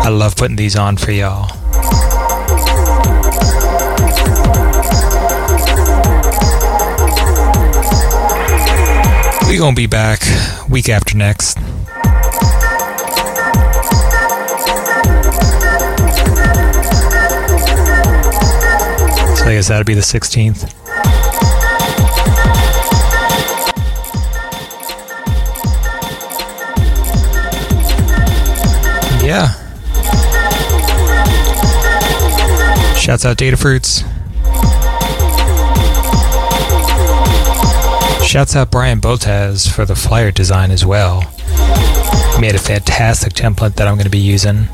I 0.00 0.08
love 0.08 0.34
putting 0.34 0.56
these 0.56 0.74
on 0.74 0.96
for 0.96 1.12
y'all. 1.12 1.50
We 9.46 9.58
gonna 9.58 9.76
be 9.76 9.86
back 9.86 10.22
week 10.70 10.88
after 10.88 11.18
next. 11.18 11.41
Be 19.92 19.96
the 19.96 20.00
16th. 20.00 20.72
Yeah. 29.22 29.48
Shouts 32.96 33.26
out 33.26 33.36
Datafruits. 33.36 34.02
Shouts 38.24 38.56
out 38.56 38.70
Brian 38.70 38.98
Botez 38.98 39.70
for 39.70 39.84
the 39.84 39.94
flyer 39.94 40.30
design 40.30 40.70
as 40.70 40.86
well. 40.86 41.20
Made 42.40 42.54
a 42.54 42.58
fantastic 42.58 43.34
template 43.34 43.74
that 43.74 43.86
I'm 43.86 43.96
going 43.96 44.04
to 44.04 44.10
be 44.10 44.16
using. 44.16 44.68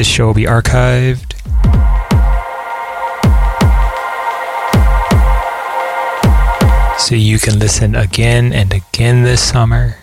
This 0.00 0.08
show 0.08 0.28
will 0.28 0.32
be 0.32 0.44
archived. 0.44 1.36
So 6.98 7.14
you 7.14 7.38
can 7.38 7.58
listen 7.58 7.94
again 7.94 8.54
and 8.54 8.72
again 8.72 9.24
this 9.24 9.42
summer. 9.42 9.99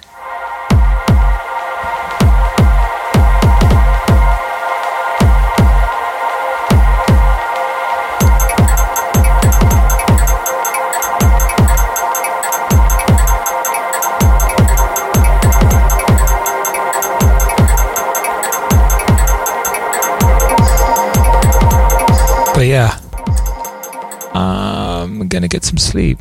Sleep. 25.97 26.19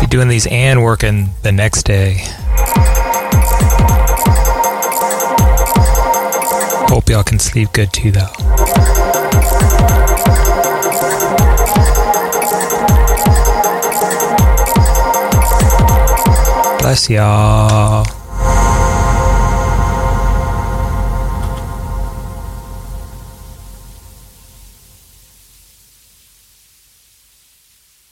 Be 0.00 0.06
doing 0.06 0.28
these 0.28 0.46
and 0.48 0.80
working 0.80 1.30
the 1.42 1.50
next 1.50 1.82
day. 1.82 2.18
Hope 6.88 7.08
y'all 7.08 7.24
can 7.24 7.40
sleep 7.40 7.72
good 7.72 7.92
too, 7.92 8.12
though. 8.12 8.30
Bless 16.78 17.10
y'all. 17.10 18.15